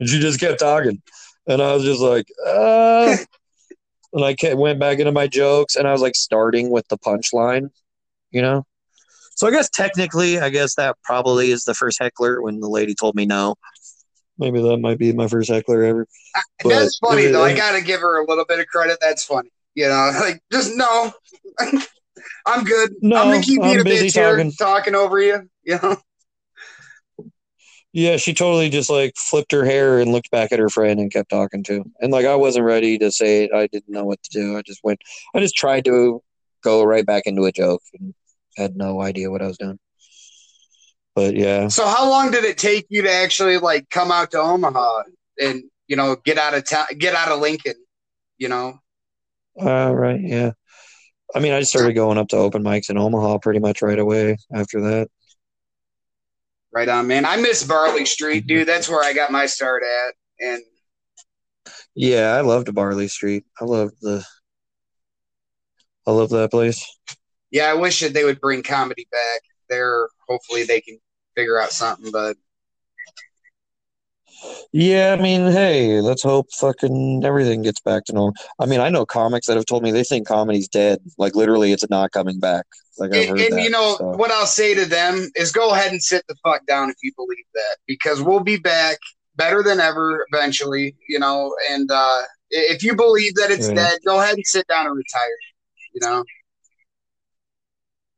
[0.00, 1.02] and she just kept talking,
[1.46, 3.16] and I was just like, uh.
[4.12, 6.96] And I kept, went back into my jokes, and I was like starting with the
[6.96, 7.70] punchline,
[8.30, 8.64] you know.
[9.34, 12.94] So I guess technically, I guess that probably is the first heckler when the lady
[12.94, 13.56] told me no.
[14.38, 16.06] Maybe that might be my first heckler ever.
[16.62, 17.42] But- That's funny though.
[17.44, 18.98] I uh, gotta give her a little bit of credit.
[19.00, 19.50] That's funny.
[19.74, 21.12] You know, like just no.
[22.46, 22.94] I'm good.
[23.00, 24.52] No, I'm gonna keep being a bitch here, talking.
[24.52, 25.48] talking over you.
[25.64, 25.96] You know.
[27.94, 31.12] Yeah, she totally just like flipped her hair and looked back at her friend and
[31.12, 31.74] kept talking to.
[31.74, 31.94] Him.
[32.00, 33.52] And like I wasn't ready to say it.
[33.54, 34.58] I didn't know what to do.
[34.58, 35.00] I just went.
[35.32, 36.20] I just tried to
[36.64, 38.12] go right back into a joke and
[38.56, 39.78] had no idea what I was doing.
[41.14, 44.40] But yeah, So how long did it take you to actually like come out to
[44.40, 45.04] Omaha
[45.40, 47.76] and you know get out of town, get out of Lincoln?
[48.38, 48.80] You know.
[49.62, 50.50] uh, right, yeah.
[51.32, 54.00] I mean, I just started going up to open mics in Omaha pretty much right
[54.00, 55.08] away after that.
[56.74, 57.24] Right on, man.
[57.24, 58.58] I miss Barley Street, mm-hmm.
[58.58, 58.68] dude.
[58.68, 60.14] That's where I got my start at.
[60.44, 60.62] And
[61.94, 63.44] Yeah, I loved Barley Street.
[63.60, 64.24] I loved the.
[66.06, 66.84] I love that place.
[67.50, 70.08] yeah, I wish that they would bring comedy back there.
[70.28, 70.98] Hopefully, they can
[71.36, 72.10] figure out something.
[72.10, 72.36] But
[74.72, 78.34] Yeah, I mean, hey, let's hope fucking everything gets back to normal.
[78.58, 80.98] I mean, I know comics that have told me they think comedy's dead.
[81.16, 82.66] Like literally, it's not coming back.
[82.98, 83.62] Like I've and, heard and that.
[83.62, 84.04] you know so.
[84.16, 87.12] what I'll say to them is go ahead and sit the fuck down if you
[87.16, 88.98] believe that because we'll be back
[89.36, 90.96] better than ever eventually.
[91.08, 93.74] You know, and uh, if you believe that it's Yeah.
[93.74, 95.38] dead, go ahead and sit down and retire.
[95.94, 96.24] You know.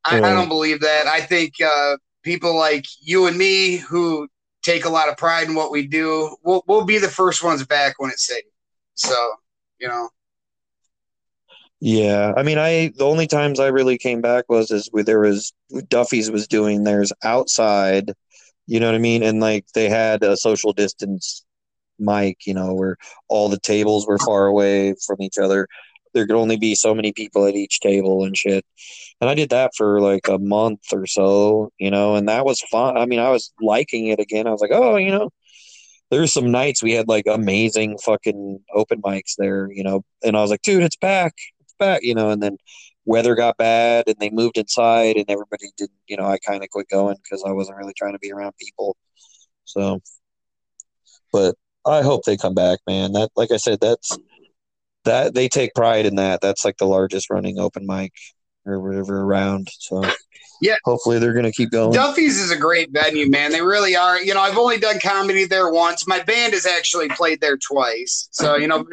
[0.05, 1.05] I, I don't believe that.
[1.05, 4.27] I think uh, people like you and me who
[4.67, 7.65] take a lot of pride in what we do, we'll, we'll be the first ones
[7.65, 8.43] back when it's safe.
[8.95, 9.15] So,
[9.79, 10.09] you know,
[11.79, 15.19] Yeah, I mean, I the only times I really came back was is where there
[15.19, 15.53] was
[15.89, 18.13] Duffy's was doing theirs outside,
[18.67, 21.45] you know what I mean, and like they had a social distance
[21.99, 22.97] mic, you know, where
[23.29, 25.67] all the tables were far away from each other.
[26.13, 28.65] There could only be so many people at each table and shit.
[29.21, 32.61] And I did that for like a month or so, you know, and that was
[32.61, 32.97] fun.
[32.97, 34.47] I mean, I was liking it again.
[34.47, 35.31] I was like, oh, you know,
[36.11, 40.41] there's some nights we had like amazing fucking open mics there, you know, and I
[40.41, 41.33] was like, dude, it's back
[41.67, 42.57] it's back, you know, and then
[43.05, 46.69] weather got bad and they moved inside and everybody didn't, you know, I kind of
[46.69, 48.95] quit going because I wasn't really trying to be around people.
[49.65, 50.01] So,
[51.31, 51.55] but
[51.85, 53.13] I hope they come back, man.
[53.13, 54.17] That, like I said, that's
[55.07, 56.41] that they take pride in that.
[56.41, 58.13] That's like the largest running open mic
[58.65, 59.69] or whatever around.
[59.79, 60.03] So,
[60.61, 61.93] yeah, hopefully they're gonna keep going.
[61.93, 63.51] Duffy's is a great venue, man.
[63.51, 64.21] They really are.
[64.21, 66.07] You know, I've only done comedy there once.
[66.07, 68.27] My band has actually played there twice.
[68.31, 68.85] So, you know,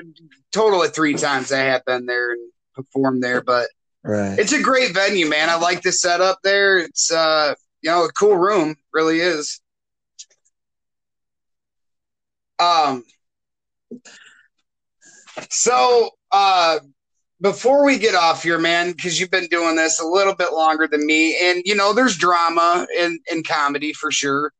[0.52, 3.42] total of three times I have been there and performed there.
[3.42, 3.68] But
[4.02, 4.38] right.
[4.38, 5.50] it's a great venue, man.
[5.50, 6.78] I like the setup there.
[6.78, 9.60] It's uh, you know, a cool room, really is.
[12.58, 13.04] Um.
[15.50, 16.80] So, uh,
[17.40, 20.86] before we get off here, man, because you've been doing this a little bit longer
[20.86, 24.52] than me, and you know, there's drama in in comedy for sure.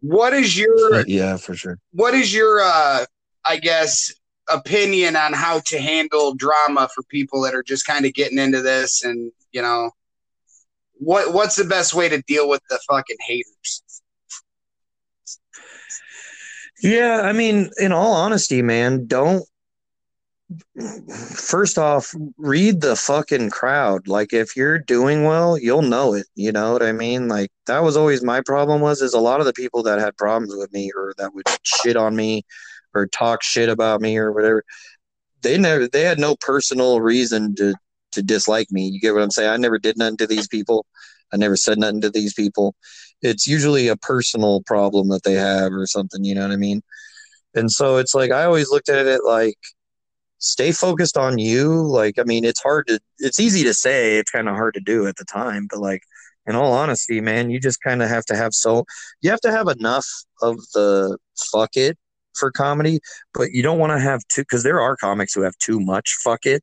[0.00, 1.78] What is your yeah, for sure.
[1.92, 3.04] What is your uh,
[3.44, 4.12] I guess
[4.48, 8.60] opinion on how to handle drama for people that are just kind of getting into
[8.60, 9.90] this and you know
[10.94, 13.82] what what's the best way to deal with the fucking haters
[16.82, 19.44] yeah i mean in all honesty man don't
[21.34, 26.52] first off read the fucking crowd like if you're doing well you'll know it you
[26.52, 29.46] know what i mean like that was always my problem was is a lot of
[29.46, 32.44] the people that had problems with me or that would shit on me
[32.94, 34.64] or talk shit about me or whatever.
[35.42, 37.74] They never they had no personal reason to
[38.12, 38.88] to dislike me.
[38.88, 39.50] You get what I'm saying?
[39.50, 40.86] I never did nothing to these people.
[41.32, 42.74] I never said nothing to these people.
[43.22, 46.82] It's usually a personal problem that they have or something, you know what I mean?
[47.54, 49.58] And so it's like I always looked at it like
[50.44, 51.82] stay focused on you.
[51.82, 54.80] Like I mean, it's hard to it's easy to say, it's kind of hard to
[54.80, 56.02] do at the time, but like
[56.46, 58.84] in all honesty, man, you just kind of have to have so
[59.22, 60.06] you have to have enough
[60.42, 61.18] of the
[61.52, 61.98] fuck it
[62.34, 63.00] for comedy,
[63.32, 66.16] but you don't want to have too because there are comics who have too much
[66.22, 66.62] fuck it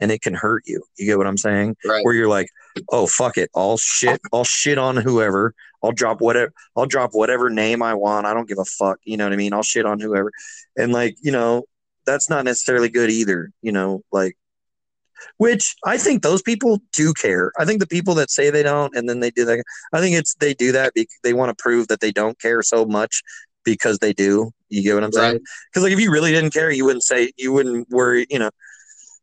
[0.00, 0.82] and it can hurt you.
[0.96, 1.76] You get what I'm saying?
[1.84, 2.04] Right.
[2.04, 2.48] Where you're like,
[2.90, 5.54] oh fuck it, I'll shit, I'll shit on whoever.
[5.82, 8.26] I'll drop whatever, I'll drop whatever name I want.
[8.26, 8.98] I don't give a fuck.
[9.04, 9.52] You know what I mean?
[9.52, 10.32] I'll shit on whoever,
[10.76, 11.64] and like you know,
[12.08, 13.50] that's not necessarily good either.
[13.62, 14.36] You know, like.
[15.38, 17.50] Which I think those people do care.
[17.58, 19.64] I think the people that say they don't and then they do that.
[19.92, 22.62] I think it's they do that because they want to prove that they don't care
[22.62, 23.20] so much
[23.64, 24.52] because they do.
[24.68, 25.40] You get what I'm saying?
[25.70, 28.26] Because like if you really didn't care, you wouldn't say you wouldn't worry.
[28.30, 28.50] You know,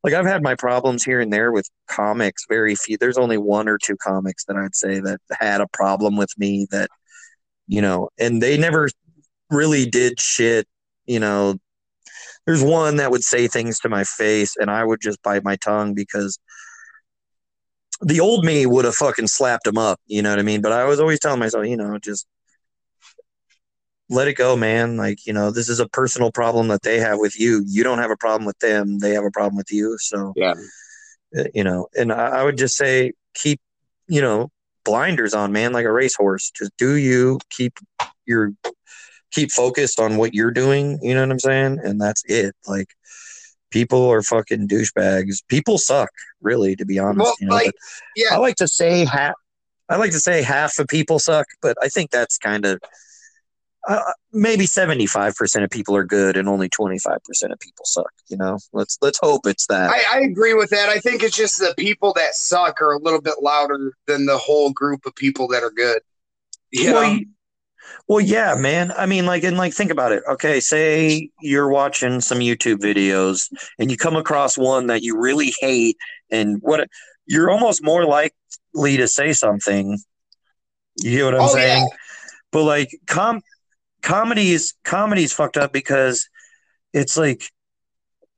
[0.04, 2.44] like I've had my problems here and there with comics.
[2.50, 2.98] Very few.
[2.98, 6.68] There's only one or two comics that I'd say that had a problem with me
[6.72, 6.90] that,
[7.68, 8.90] you know, and they never
[9.50, 10.68] really did shit.
[11.06, 11.56] You know,
[12.46, 15.56] there's one that would say things to my face, and I would just bite my
[15.58, 16.40] tongue because
[18.02, 20.00] the old me would have fucking slapped him up.
[20.06, 20.62] You know what I mean?
[20.62, 22.28] But I was always telling myself, you know, just
[24.10, 24.98] let it go, man.
[24.98, 27.64] Like, you know, this is a personal problem that they have with you.
[27.68, 29.00] You don't have a problem with them.
[29.00, 29.98] They have a problem with you.
[30.00, 30.54] So, yeah,
[31.38, 33.60] uh, you know, and I, I would just say keep,
[34.08, 34.52] you know,
[34.84, 36.52] blinders on, man, like a racehorse.
[36.52, 37.74] Just do you keep
[38.26, 38.52] your,
[39.32, 41.00] keep focused on what you're doing.
[41.02, 41.80] You know what I'm saying?
[41.84, 42.56] And that's it.
[42.68, 42.88] Like,
[43.72, 45.44] people are fucking douchebags.
[45.48, 46.10] People suck,
[46.42, 47.20] really, to be honest.
[47.20, 47.56] Well, you know?
[47.56, 47.74] like,
[48.16, 48.34] yeah.
[48.34, 49.34] I like to say half.
[49.88, 52.80] I like to say half of people suck, but I think that's kind of
[53.88, 54.02] uh,
[54.34, 57.18] maybe 75% of people are good and only 25%
[57.52, 60.90] of people suck you know let's let's hope it's that I, I, agree with that
[60.90, 64.40] i think it's just the people that suck are a little bit louder than the
[64.40, 66.02] whole group of people that are good
[66.72, 67.20] you well, know?
[68.08, 68.92] Well yeah man.
[68.98, 70.24] I mean like and like think about it.
[70.30, 75.54] Okay say you're watching some youtube videos and you come across one that you really
[75.60, 75.98] hate
[76.32, 76.88] and what
[77.26, 80.00] you're almost more likely to say something.
[81.04, 81.84] You know what i'm oh, saying?
[81.84, 81.98] Yeah.
[82.52, 83.42] but like com
[84.02, 86.30] comedy's comedy's fucked up because
[86.94, 87.44] it's like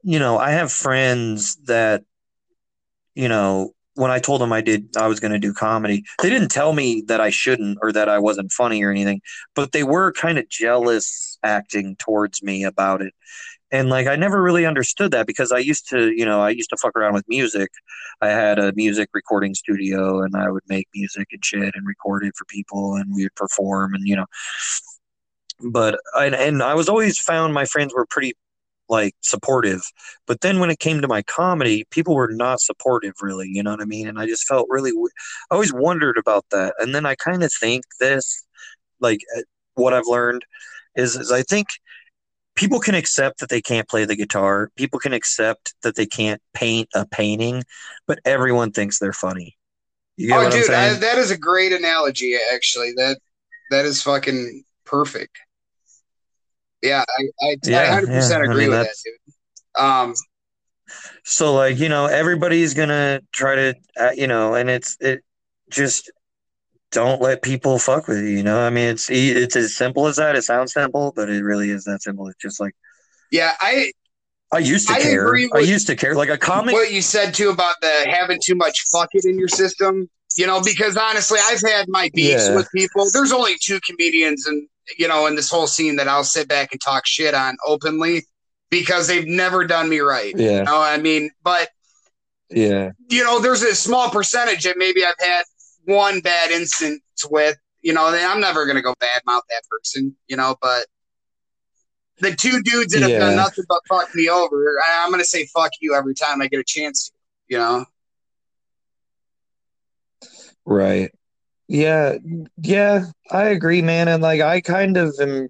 [0.02, 2.04] you know i have friends that
[3.14, 6.30] you know when i told them i did i was going to do comedy they
[6.30, 9.22] didn't tell me that i shouldn't or that i wasn't funny or anything
[9.56, 13.14] but they were kind of jealous acting towards me about it.
[13.72, 16.70] And like i never really understood that because i used to you know i used
[16.70, 17.70] to fuck around with music.
[18.22, 22.24] I had a music recording studio and i would make music and shit and record
[22.24, 24.26] it for people and we would perform and you know.
[25.72, 28.34] But I, and I was always found my friends were pretty
[28.90, 29.82] like supportive.
[30.26, 33.72] But then when it came to my comedy, people were not supportive really, you know
[33.72, 34.08] what I mean?
[34.08, 36.74] And I just felt really I always wondered about that.
[36.80, 38.46] And then I kind of think this
[39.00, 39.42] like uh,
[39.76, 40.44] what I've learned
[40.96, 41.68] is, is I think
[42.56, 44.72] people can accept that they can't play the guitar.
[44.76, 47.64] People can accept that they can't paint a painting,
[48.08, 49.56] but everyone thinks they're funny.
[50.32, 52.36] oh, dude, I, that is a great analogy.
[52.54, 53.20] Actually, that
[53.70, 55.38] that is fucking perfect.
[56.82, 58.38] Yeah, I, I, yeah, 100% yeah.
[58.38, 59.84] agree I mean, with that, dude.
[59.84, 60.14] Um,
[61.24, 65.22] so like you know everybody's gonna try to uh, you know and it's it
[65.70, 66.10] just
[66.92, 68.30] don't let people fuck with you.
[68.30, 70.36] You know, I mean, it's it's as simple as that.
[70.36, 72.28] It sounds simple, but it really is that simple.
[72.28, 72.74] It's just like,
[73.32, 73.92] yeah, I
[74.52, 75.36] I used to I care.
[75.54, 76.16] I used to care.
[76.16, 76.74] Like a comic.
[76.74, 80.10] What you said too about the having too much fuck it in your system.
[80.38, 82.56] You know, because honestly, I've had my beefs yeah.
[82.56, 83.08] with people.
[83.12, 84.68] There's only two comedians, and
[84.98, 88.26] you know, in this whole scene that I'll sit back and talk shit on openly
[88.70, 90.34] because they've never done me right.
[90.38, 90.60] Yeah.
[90.60, 91.70] You know, I mean, but
[92.50, 95.44] yeah, you know, there's a small percentage that maybe I've had
[95.86, 100.16] one bad instance with, you know, and I'm never going to go badmouth that person,
[100.28, 100.86] you know, but
[102.20, 103.20] the two dudes that have yeah.
[103.20, 106.42] done nothing but fuck me over, I, am going to say fuck you every time
[106.42, 107.14] I get a chance to,
[107.48, 107.86] you know?
[110.66, 111.12] Right.
[111.68, 112.18] Yeah.
[112.58, 113.06] Yeah.
[113.32, 114.08] I agree, man.
[114.08, 115.50] And like, I kind of am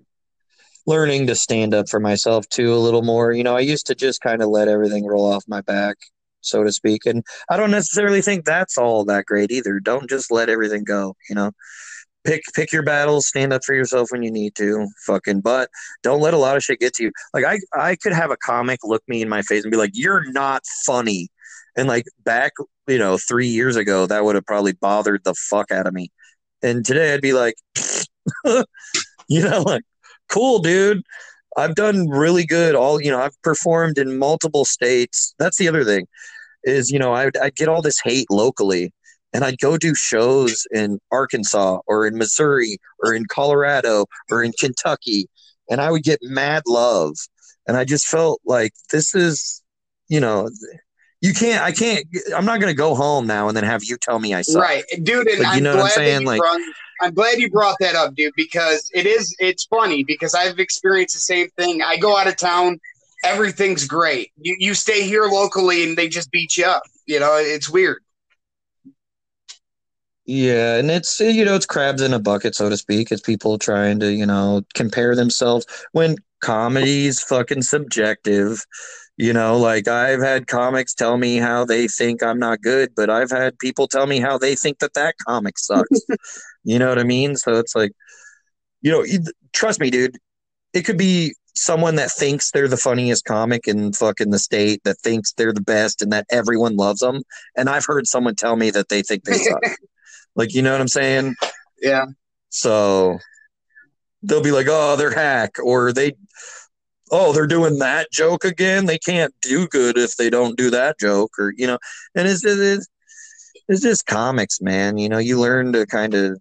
[0.86, 3.32] learning to stand up for myself too a little more.
[3.32, 5.98] You know, I used to just kind of let everything roll off my back
[6.48, 7.06] so to speak.
[7.06, 9.80] And I don't necessarily think that's all that great either.
[9.80, 11.52] Don't just let everything go, you know.
[12.28, 15.70] Pick pick your battles, stand up for yourself when you need to, fucking but
[16.04, 17.12] don't let a lot of shit get to you.
[17.34, 19.92] Like I I could have a comic look me in my face and be like,
[19.94, 21.30] You're not funny.
[21.78, 22.54] And like back,
[22.88, 26.12] you know, three years ago, that would have probably bothered the fuck out of me.
[26.62, 27.56] And today I'd be like,
[28.46, 29.84] you know, like,
[30.30, 31.04] cool, dude.
[31.56, 32.76] I've done really good.
[32.76, 35.34] All you know, I've performed in multiple states.
[35.40, 36.08] That's the other thing
[36.68, 38.92] is you know I'd, I'd get all this hate locally
[39.34, 44.52] and I'd go do shows in Arkansas or in Missouri or in Colorado or in
[44.54, 45.28] Kentucky
[45.70, 47.16] and I would get mad love
[47.68, 49.62] and I just felt like this is
[50.08, 50.50] you know
[51.22, 52.06] you can't I can't
[52.36, 54.62] I'm not going to go home now and then have you tell me I suck.
[54.62, 54.84] Right.
[55.04, 56.62] Dude, and like, you know I'm what I'm saying like brought,
[57.02, 61.16] I'm glad you brought that up, dude, because it is it's funny because I've experienced
[61.16, 61.82] the same thing.
[61.82, 62.80] I go out of town
[63.24, 64.32] everything's great.
[64.38, 66.84] You you stay here locally and they just beat you up.
[67.06, 68.04] You know, it's weird.
[70.28, 73.12] Yeah, and it's you know it's crabs in a bucket, so to speak.
[73.12, 78.66] It's people trying to you know compare themselves when comedy's fucking subjective.
[79.16, 83.10] You know, like I've had comics tell me how they think I'm not good, but
[83.10, 86.02] I've had people tell me how they think that that comic sucks.
[86.66, 87.38] you know what I mean?
[87.38, 87.94] So it's like,
[88.82, 89.06] you know,
[89.54, 90.18] trust me, dude.
[90.74, 95.00] It could be someone that thinks they're the funniest comic in fucking the state that
[95.00, 97.24] thinks they're the best and that everyone loves them.
[97.56, 99.64] And I've heard someone tell me that they think they suck.
[100.38, 101.36] like, you know what I'm saying?
[101.82, 102.06] Yeah.
[102.50, 103.20] So
[104.24, 106.14] they'll be like, oh, they're hack, or they,
[107.12, 108.86] oh, they're doing that joke again.
[108.86, 111.80] They can't do good if they don't do that joke, or, you know,
[112.16, 112.88] and it's, it's,
[113.68, 114.98] it's just comics, man.
[114.98, 116.40] You know, you learn to kind of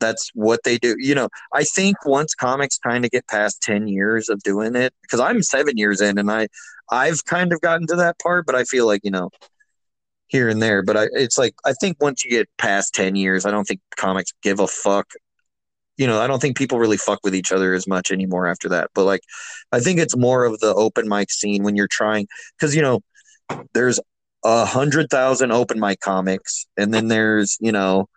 [0.00, 0.96] that's what they do.
[0.98, 4.92] You know, I think once comics kind of get past 10 years of doing it,
[5.02, 6.48] because I'm seven years in and I,
[6.90, 9.30] I've kind of gotten to that part, but I feel like, you know,
[10.32, 13.44] here and there, but I, it's like, I think once you get past 10 years,
[13.44, 15.12] I don't think comics give a fuck.
[15.98, 18.70] You know, I don't think people really fuck with each other as much anymore after
[18.70, 18.88] that.
[18.94, 19.20] But like,
[19.72, 22.26] I think it's more of the open mic scene when you're trying,
[22.58, 23.02] because, you know,
[23.74, 24.00] there's
[24.42, 28.08] a hundred thousand open mic comics and then there's, you know,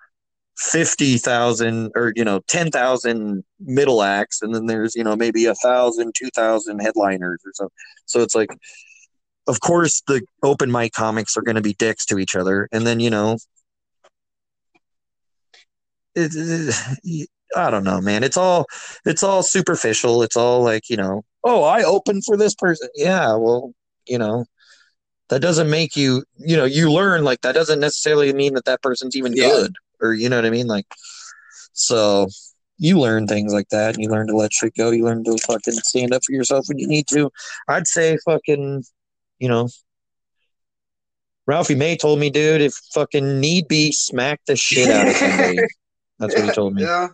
[0.57, 4.41] 50,000 or, you know, 10,000 middle acts.
[4.41, 7.75] And then there's, you know, maybe a thousand, two thousand headliners or something.
[8.05, 8.49] So it's like,
[9.47, 12.67] of course, the open mic comics are going to be dicks to each other.
[12.71, 13.37] And then, you know,
[16.15, 18.23] it, it, I don't know, man.
[18.23, 18.65] It's all,
[19.05, 20.23] it's all superficial.
[20.23, 22.89] It's all like, you know, oh, I open for this person.
[22.95, 23.35] Yeah.
[23.35, 23.73] Well,
[24.07, 24.45] you know,
[25.29, 28.81] that doesn't make you, you know, you learn like that doesn't necessarily mean that that
[28.81, 29.49] person's even yeah.
[29.49, 30.67] good or you know what I mean?
[30.67, 30.85] Like,
[31.73, 32.27] so
[32.77, 33.99] you learn things like that.
[33.99, 34.91] You learn to let shit go.
[34.91, 37.31] You learn to fucking stand up for yourself when you need to.
[37.67, 38.83] I'd say fucking,
[39.39, 39.69] you know,
[41.47, 45.59] Ralphie May told me, dude, if fucking need be, smack the shit out of somebody.
[46.19, 46.83] That's what he told me.
[46.83, 47.09] Yeah.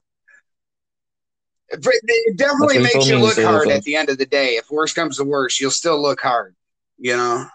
[1.69, 4.55] It definitely makes you look hard at the end of the day.
[4.55, 6.55] If worse comes to worse, you'll still look hard,
[6.97, 7.45] you know?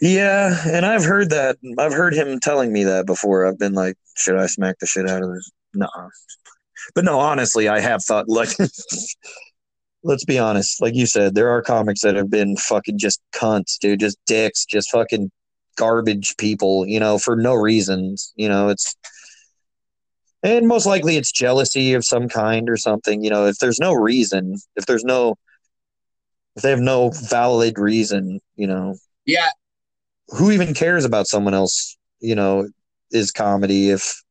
[0.00, 1.56] Yeah, and I've heard that.
[1.78, 3.46] I've heard him telling me that before.
[3.46, 5.50] I've been like, should I smack the shit out of this?
[5.74, 5.88] No.
[6.94, 8.50] But no, honestly, I have thought like
[10.06, 10.80] let's be honest.
[10.80, 14.64] Like you said, there are comics that have been fucking just cunts, dude, just dicks,
[14.64, 15.30] just fucking
[15.76, 18.32] garbage people, you know, for no reasons.
[18.36, 18.96] You know, it's
[20.42, 23.22] and most likely it's jealousy of some kind or something.
[23.22, 25.34] You know, if there's no reason, if there's no
[26.54, 28.94] if they have no valid reason, you know.
[29.26, 29.50] Yeah.
[30.28, 32.68] Who even cares about someone else, you know,
[33.10, 34.22] is comedy if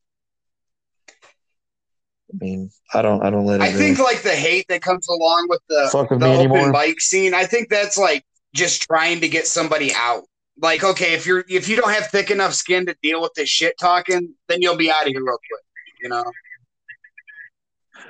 [2.39, 3.63] mean, I don't, I don't let it.
[3.63, 6.71] I think like the hate that comes along with the, Fuck with the open anymore.
[6.71, 7.33] mic scene.
[7.33, 8.23] I think that's like
[8.53, 10.23] just trying to get somebody out.
[10.61, 13.49] Like, okay, if you're if you don't have thick enough skin to deal with this
[13.49, 15.63] shit talking, then you'll be out of here real quick.
[16.01, 16.23] You know?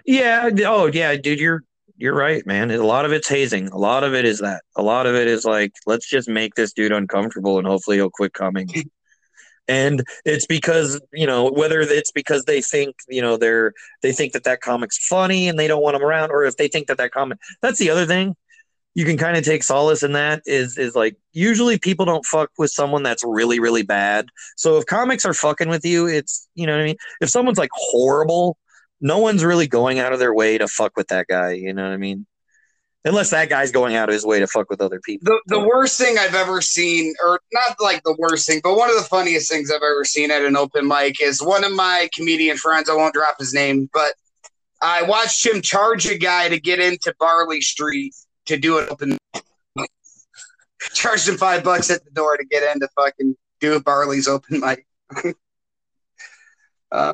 [0.05, 0.49] Yeah.
[0.65, 1.39] Oh, yeah, dude.
[1.39, 1.63] You're
[1.97, 2.71] you're right, man.
[2.71, 3.69] A lot of it's hazing.
[3.69, 4.63] A lot of it is that.
[4.76, 8.09] A lot of it is like, let's just make this dude uncomfortable, and hopefully he'll
[8.09, 8.67] quit coming.
[9.68, 14.34] and it's because you know whether it's because they think you know they're they think
[14.34, 16.97] that that comic's funny and they don't want them around, or if they think that
[16.97, 17.38] that comic.
[17.61, 18.36] That's the other thing.
[18.93, 22.49] You can kind of take solace in that is is like usually people don't fuck
[22.57, 24.28] with someone that's really really bad.
[24.57, 26.97] So if comics are fucking with you, it's you know what I mean.
[27.22, 28.57] If someone's like horrible,
[29.01, 31.51] no one's really going out of their way to fuck with that guy.
[31.53, 32.26] You know what I mean?
[33.06, 35.26] Unless that guy's going out of his way to fuck with other people.
[35.26, 38.89] The the worst thing I've ever seen, or not like the worst thing, but one
[38.89, 42.10] of the funniest things I've ever seen at an open mic is one of my
[42.16, 42.89] comedian friends.
[42.89, 44.16] I won't drop his name, but
[44.82, 48.16] I watched him charge a guy to get into Barley Street
[48.47, 49.18] to do an open.
[50.93, 54.60] Charged him five bucks at the door to get in to fucking do Barley's open
[54.60, 54.86] mic.
[56.91, 57.14] uh,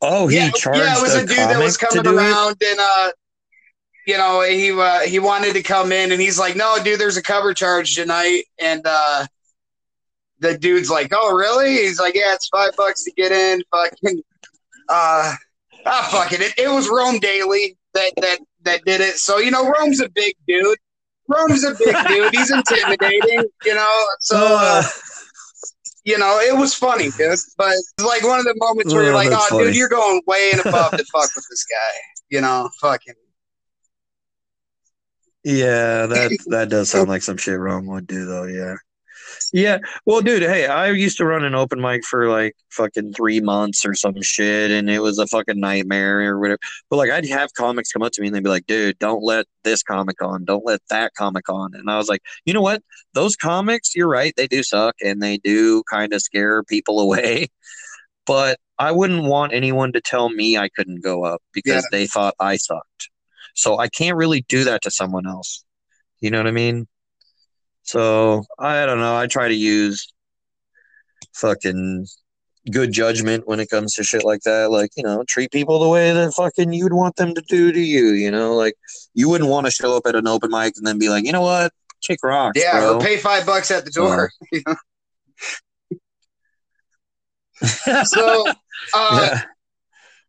[0.00, 2.16] Oh, he yeah, charged yeah, it was a, dude that was coming do it?
[2.16, 3.10] around and uh
[4.08, 7.18] you know he uh, he wanted to come in and he's like no dude there's
[7.18, 8.44] a cover charge tonight.
[8.58, 9.26] And uh
[10.40, 11.72] the dude's like oh really?
[11.72, 14.22] He's like yeah it's five bucks to get in fucking
[14.88, 15.34] uh
[15.84, 16.40] ah fuck it.
[16.40, 19.16] It, it was Rome Daily that that that did it.
[19.18, 20.78] So you know Rome's a big dude.
[21.28, 22.34] Rome's a big dude.
[22.34, 24.06] He's intimidating you know?
[24.20, 24.82] So uh,
[26.04, 27.38] you know, it was funny, dude.
[27.58, 30.22] But it's like one of the moments where you're Oh, like, oh, dude, you're going
[30.26, 31.98] way and above to fuck with this guy.
[32.30, 33.12] You know, fucking.
[35.48, 38.74] Yeah, that that does sound like some shit Rome would do though, yeah.
[39.52, 39.78] Yeah.
[40.04, 43.86] Well, dude, hey, I used to run an open mic for like fucking three months
[43.86, 46.58] or some shit, and it was a fucking nightmare or whatever.
[46.90, 49.22] But like, I'd have comics come up to me and they'd be like, dude, don't
[49.22, 50.44] let this comic on.
[50.44, 51.74] Don't let that comic on.
[51.74, 52.82] And I was like, you know what?
[53.14, 54.34] Those comics, you're right.
[54.36, 57.48] They do suck and they do kind of scare people away.
[58.26, 62.34] But I wouldn't want anyone to tell me I couldn't go up because they thought
[62.38, 63.10] I sucked.
[63.58, 65.64] So I can't really do that to someone else.
[66.20, 66.86] You know what I mean?
[67.82, 69.16] So I don't know.
[69.16, 70.12] I try to use
[71.34, 72.06] fucking
[72.70, 74.70] good judgment when it comes to shit like that.
[74.70, 77.80] Like, you know, treat people the way that fucking you'd want them to do to
[77.80, 78.10] you.
[78.10, 78.74] You know, like
[79.14, 81.32] you wouldn't want to show up at an open mic and then be like, you
[81.32, 82.98] know what, kick rocks, Yeah, bro.
[82.98, 84.30] or pay five bucks at the door.
[84.52, 84.74] know?
[88.04, 88.44] So,
[88.94, 89.42] uh, yeah.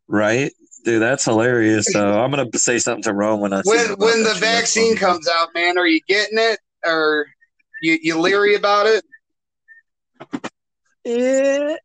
[0.08, 0.52] Right,
[0.84, 1.88] dude, that's hilarious.
[1.92, 5.28] So I'm gonna say something to Rome when I when about when the vaccine comes
[5.28, 7.26] out, man, are you getting it or
[7.82, 9.04] you you leery about it?
[11.06, 11.76] Eh,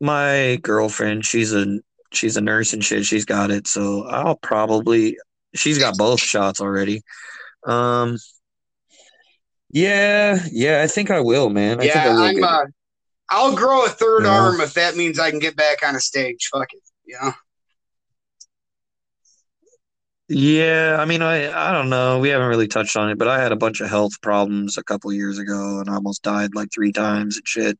[0.00, 1.80] my girlfriend, she's a
[2.12, 3.04] she's a nurse and shit.
[3.04, 5.16] She's got it, so I'll probably
[5.54, 7.02] she's got both shots already.
[7.66, 8.18] Um,
[9.70, 11.80] yeah, yeah, I think I will, man.
[11.80, 12.34] I think I yeah, will I'm.
[12.36, 12.64] Get, uh,
[13.28, 14.30] I'll grow a third Yeah.
[14.30, 16.48] arm if that means I can get back on a stage.
[16.52, 17.32] Fuck it, you know.
[20.28, 22.18] Yeah, I mean, I I don't know.
[22.18, 24.82] We haven't really touched on it, but I had a bunch of health problems a
[24.82, 27.78] couple years ago, and I almost died like three times and shit.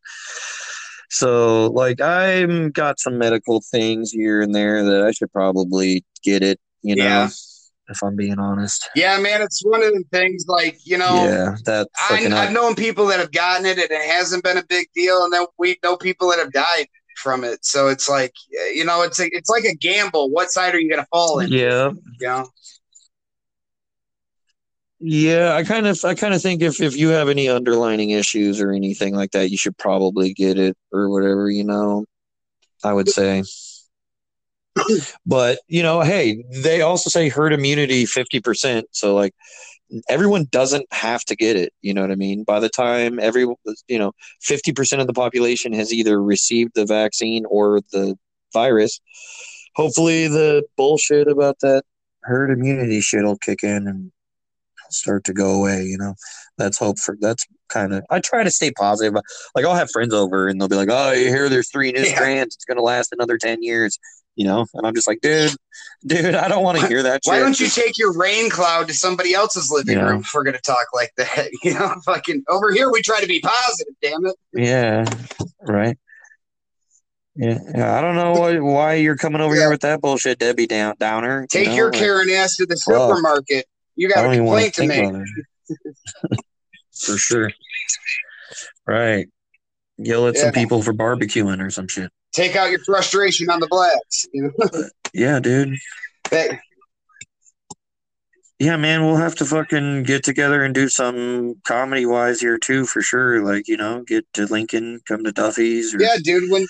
[1.10, 6.42] So, like, I'm got some medical things here and there that I should probably get
[6.42, 6.60] it.
[6.82, 7.28] You know, Yeah.
[7.88, 8.88] if I'm being honest.
[8.94, 11.24] Yeah, man, it's one of the things like you know.
[11.24, 14.64] Yeah, that I, I've known people that have gotten it and it hasn't been a
[14.64, 16.86] big deal, and then we know people that have died
[17.16, 17.64] from it.
[17.64, 18.32] So it's like,
[18.74, 20.30] you know, it's a, it's like a gamble.
[20.30, 21.50] What side are you going to fall in?
[21.50, 21.90] yeah,
[22.20, 22.46] You know?
[24.98, 25.54] yeah.
[25.54, 28.72] I kind of I kind of think if if you have any underlining issues or
[28.72, 31.50] anything like that, you should probably get it or whatever.
[31.50, 32.04] You know,
[32.84, 33.44] I would say.
[35.24, 38.86] But you know, hey, they also say herd immunity fifty percent.
[38.92, 39.34] So like,
[40.08, 41.72] everyone doesn't have to get it.
[41.82, 42.44] You know what I mean?
[42.44, 43.42] By the time every
[43.88, 48.16] you know fifty percent of the population has either received the vaccine or the
[48.52, 49.00] virus,
[49.74, 51.84] hopefully the bullshit about that
[52.22, 54.10] herd immunity shit will kick in and
[54.90, 55.82] start to go away.
[55.84, 56.14] You know,
[56.58, 58.04] that's hope for that's kind of.
[58.10, 59.14] I try to stay positive.
[59.54, 62.02] Like I'll have friends over and they'll be like, "Oh, you hear there's three new
[62.02, 62.14] Yeah.
[62.14, 62.54] strands.
[62.56, 63.98] It's gonna last another ten years."
[64.36, 64.66] You know.
[64.74, 65.54] And I'm just like, dude,
[66.06, 67.22] dude, I don't want to hear that.
[67.24, 67.42] Why shit.
[67.42, 70.08] don't you take your rain cloud to somebody else's living Yeah.
[70.08, 71.48] room if we're gonna talk like that?
[71.64, 73.94] You know, fucking over here we try to be positive.
[74.00, 74.36] Damn it.
[74.54, 75.04] Yeah,
[75.62, 75.98] right.
[77.38, 77.58] Yeah,
[77.98, 79.62] I don't know why, why you're coming over Yeah.
[79.62, 81.42] here with that bullshit, Debbie Down Downer.
[81.42, 83.66] you Take know, your like, Karen ass to the Well, supermarket.
[83.94, 85.26] You got a don't even want complaint to think
[85.68, 86.36] make.
[86.98, 87.50] For sure.
[88.86, 89.26] Right.
[89.98, 90.42] Yell at Yeah.
[90.42, 92.10] some people for barbecuing or some shit.
[92.34, 94.26] Take out your frustration on the blacks.
[94.32, 95.76] You know, Yeah, dude.
[96.30, 96.60] That-
[98.58, 102.86] Yeah, man, we'll have to fucking get together and do some comedy wise here too,
[102.86, 103.42] for sure.
[103.44, 106.50] Like, you know, get to Lincoln, come to Duffy's, or yeah, dude.
[106.50, 106.66] When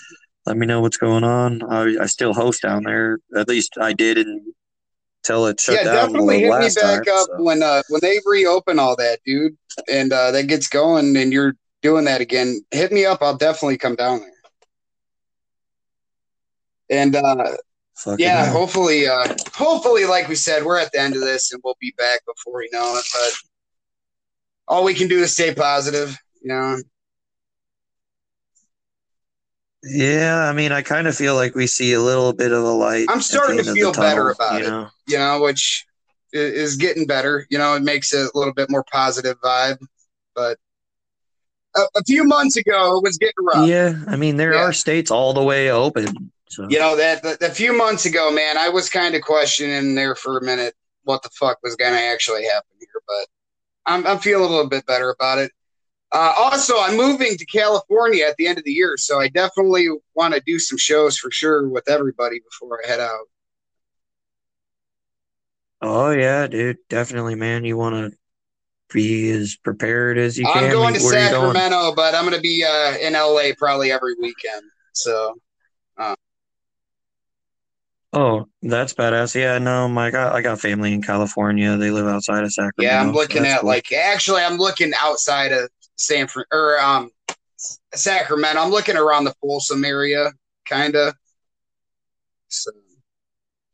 [0.47, 1.63] let me know what's going on.
[1.73, 3.19] I, I still host down there.
[3.37, 7.27] At least I did until it shut yeah, down definitely hit me back time, up
[7.37, 7.43] so.
[7.43, 9.57] when uh when they reopen all that, dude,
[9.91, 11.55] and uh that gets going, and you're
[11.87, 12.61] doing that again.
[12.73, 13.19] Hit me up.
[13.23, 14.33] I'll definitely come down there.
[16.91, 17.57] And uh
[17.99, 18.59] Fucking yeah, hell.
[18.59, 21.95] hopefully, uh hopefully, like we said, we're at the end of this, and we'll be
[21.97, 23.05] back before we know it.
[23.13, 23.33] But
[24.69, 26.19] all we can do is stay positive.
[26.43, 26.77] You know,
[29.85, 32.71] Yeah, I mean, I kind of feel like we see a little bit of a
[32.71, 33.07] light.
[33.09, 35.13] I'm starting to feel better tunnel, about you it.
[35.13, 35.87] you know, which
[36.33, 37.47] is getting better.
[37.51, 39.79] You know, it makes it a little bit more positive vibe.
[40.35, 40.59] But
[41.77, 43.69] a, a few months ago, it was getting rough.
[43.69, 44.65] Yeah, I mean, there Yeah.
[44.65, 46.31] are states all the way open.
[46.49, 50.15] So You know that, a few months ago, man, I was kind of questioning there
[50.15, 50.75] for a minute
[51.05, 53.03] what the fuck was going to actually happen here.
[53.07, 53.27] But
[53.87, 55.53] I'm I'm feeling a little bit better about it.
[56.13, 59.89] Uh, also, I'm moving to California at the end of the year, so I definitely
[60.15, 63.27] want to do some shows for sure with everybody before I head out.
[65.83, 67.65] Oh yeah, dude, definitely, man.
[67.65, 68.19] You want to
[68.93, 70.65] be as prepared as you can.
[70.65, 71.55] I'm going to Where you going?
[71.55, 74.63] Sacramento, but I'm going to be uh, in LA probably every weekend.
[74.93, 75.37] So
[78.17, 79.35] Oh, that's badass.
[79.35, 81.77] Yeah, no, my God, I got family in California.
[81.77, 82.91] They live outside of Sacramento.
[82.91, 83.69] yeah, I'm looking that's at cool.
[83.69, 87.11] like actually I'm looking outside of San Fran or um
[87.95, 88.59] Sacramento.
[88.59, 90.33] I'm looking around the Folsom area,
[90.67, 91.15] kind of.
[92.49, 92.71] So,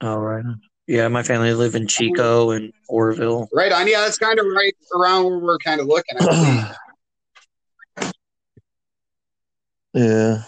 [0.00, 0.44] Oh, right.
[0.88, 0.94] On.
[0.94, 3.48] Yeah, my family live in Chico and Oroville.
[3.52, 3.86] right on.
[3.86, 6.76] Yeah, that's kind of right around where we're kind of looking at.
[9.94, 10.42] yeah,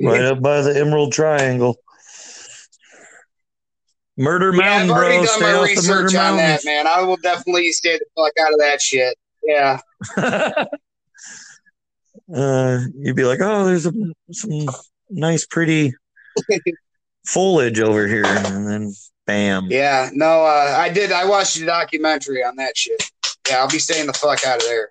[0.00, 1.76] right up by the Emerald Triangle.
[4.16, 5.24] Murder Yeah, I've Mountain, already bro.
[5.24, 6.86] done Stay my off the Murder research on that, man.
[6.86, 9.16] I will definitely stay the fuck out of that shit.
[9.42, 9.78] Yeah.
[12.34, 13.92] uh, you'd be like, oh, there's a,
[14.32, 14.66] some
[15.10, 15.92] nice, pretty
[17.26, 18.94] foliage over here, and then
[19.26, 19.66] bam.
[19.70, 21.12] Yeah, no, uh, I did.
[21.12, 23.10] I watched the documentary on that shit.
[23.48, 24.90] Yeah, I'll be staying the fuck out of there.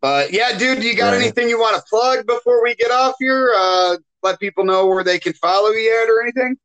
[0.00, 1.20] But yeah, dude, you got Right.
[1.22, 3.52] anything you want to plug before we get off here?
[3.54, 6.56] Uh, let people know where they can follow you at or anything.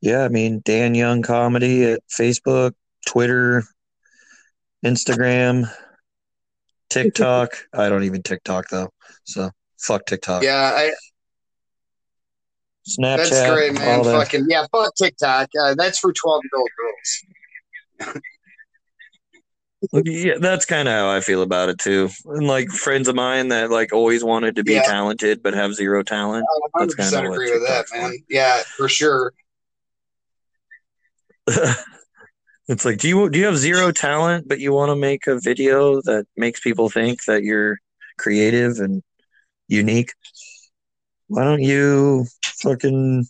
[0.00, 2.72] Yeah, I mean Dan Young comedy at Facebook,
[3.06, 3.64] Twitter,
[4.84, 5.70] Instagram,
[6.90, 7.50] TikTok.
[7.72, 8.92] I don't even TikTok though,
[9.24, 10.42] so fuck TikTok.
[10.42, 10.92] Yeah, I,
[12.88, 14.04] Snapchat, that's great, man.
[14.04, 15.48] Fucking yeah, fuck TikTok.
[15.58, 17.24] Uh, that's for twelve year old girls.
[20.04, 22.08] Yeah, that's kind of how I feel about it too.
[22.26, 24.82] And like friends of mine that like always wanted to be Yeah.
[24.82, 26.46] talented but have zero talent.
[26.48, 28.10] I That's kinda percent agree with that, man.
[28.10, 28.16] for.
[28.28, 29.32] Yeah, for sure.
[32.68, 35.38] it's like, do you do you have zero talent, but you want to make a
[35.38, 37.78] video that makes people think that you're
[38.18, 39.02] creative and
[39.68, 40.12] unique?
[41.26, 42.26] Why don't you
[42.62, 43.26] fucking,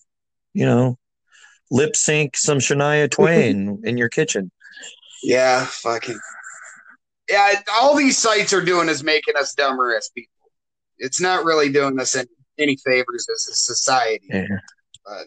[0.55, 0.99] you know,
[1.71, 4.51] lip sync some Shania Twain in your kitchen?
[5.23, 6.19] Yeah, fucking.
[7.29, 10.31] Yeah, all these sites are doing is making us dumber as people.
[10.99, 12.29] It's not really doing us any,
[12.59, 14.27] any favors as a society.
[14.29, 14.47] Yeah.
[15.05, 15.27] But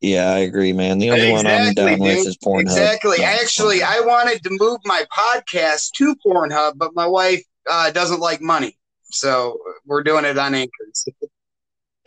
[0.00, 0.98] Yeah, I agree, man.
[0.98, 2.60] The only one I'm Exactly, down with is Pornhub.
[2.62, 3.18] exactly.
[3.22, 8.40] Actually, I wanted to move my podcast to Pornhub, but my wife uh, doesn't like
[8.40, 8.78] money,
[9.10, 11.06] so we're doing it on Anchors.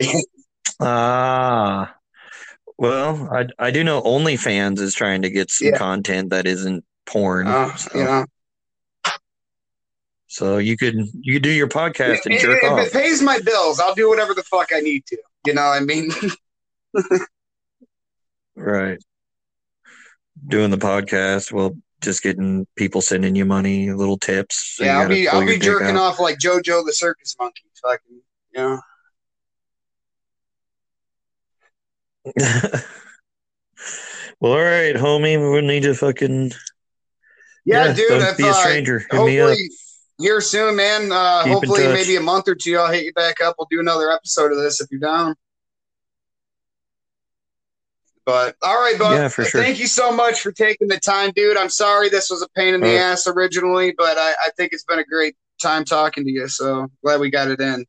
[0.82, 1.94] Ah,
[2.78, 5.76] well, I I do know OnlyFans is trying to get some Yeah.
[5.78, 7.46] content that isn't porn.
[7.48, 8.24] Uh, so, you know,
[10.26, 12.86] so you could you could do your podcast and if, jerk if off.
[12.86, 15.18] it pays my bills, I'll do whatever the fuck I need to.
[15.44, 16.10] You know, what I mean,
[18.56, 18.98] Right.
[20.46, 24.76] Doing the podcast, well, just getting people sending you money, little tips.
[24.76, 27.64] so yeah, I'll be I'll be jerking off like JoJo the circus monkey.
[27.82, 28.20] Fucking,
[28.54, 28.80] you know.
[34.40, 35.40] well, all right, homie.
[35.40, 36.52] We would need to fucking
[37.64, 38.08] Yeah, Yeah, dude.
[38.08, 39.06] don't be a uh, stranger.
[39.10, 39.56] Hit me up.
[40.18, 41.10] here soon, man.
[41.10, 43.56] Uh, hopefully, maybe a month or two, I'll hit you back up.
[43.58, 45.34] We'll do another episode of this if you're down.
[48.26, 49.14] But all right, bud.
[49.14, 49.62] Yeah, for sure.
[49.62, 51.56] Thank you so much for taking the time, dude.
[51.56, 52.96] I'm sorry this was a pain in the right.
[52.96, 56.46] ass originally, but I, I think it's been a great time talking to you.
[56.46, 57.86] So glad we got it in.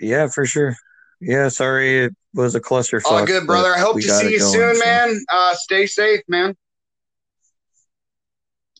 [0.00, 0.76] Yeah, for sure.
[1.20, 3.02] Yeah, sorry it was a cluster.
[3.04, 3.74] All good, brother.
[3.74, 4.84] I hope to see you going, soon, so.
[4.84, 5.20] man.
[5.30, 6.56] Uh, stay safe, man.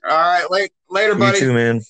[0.05, 1.39] All right, late, later, buddy.
[1.39, 1.83] You too, man.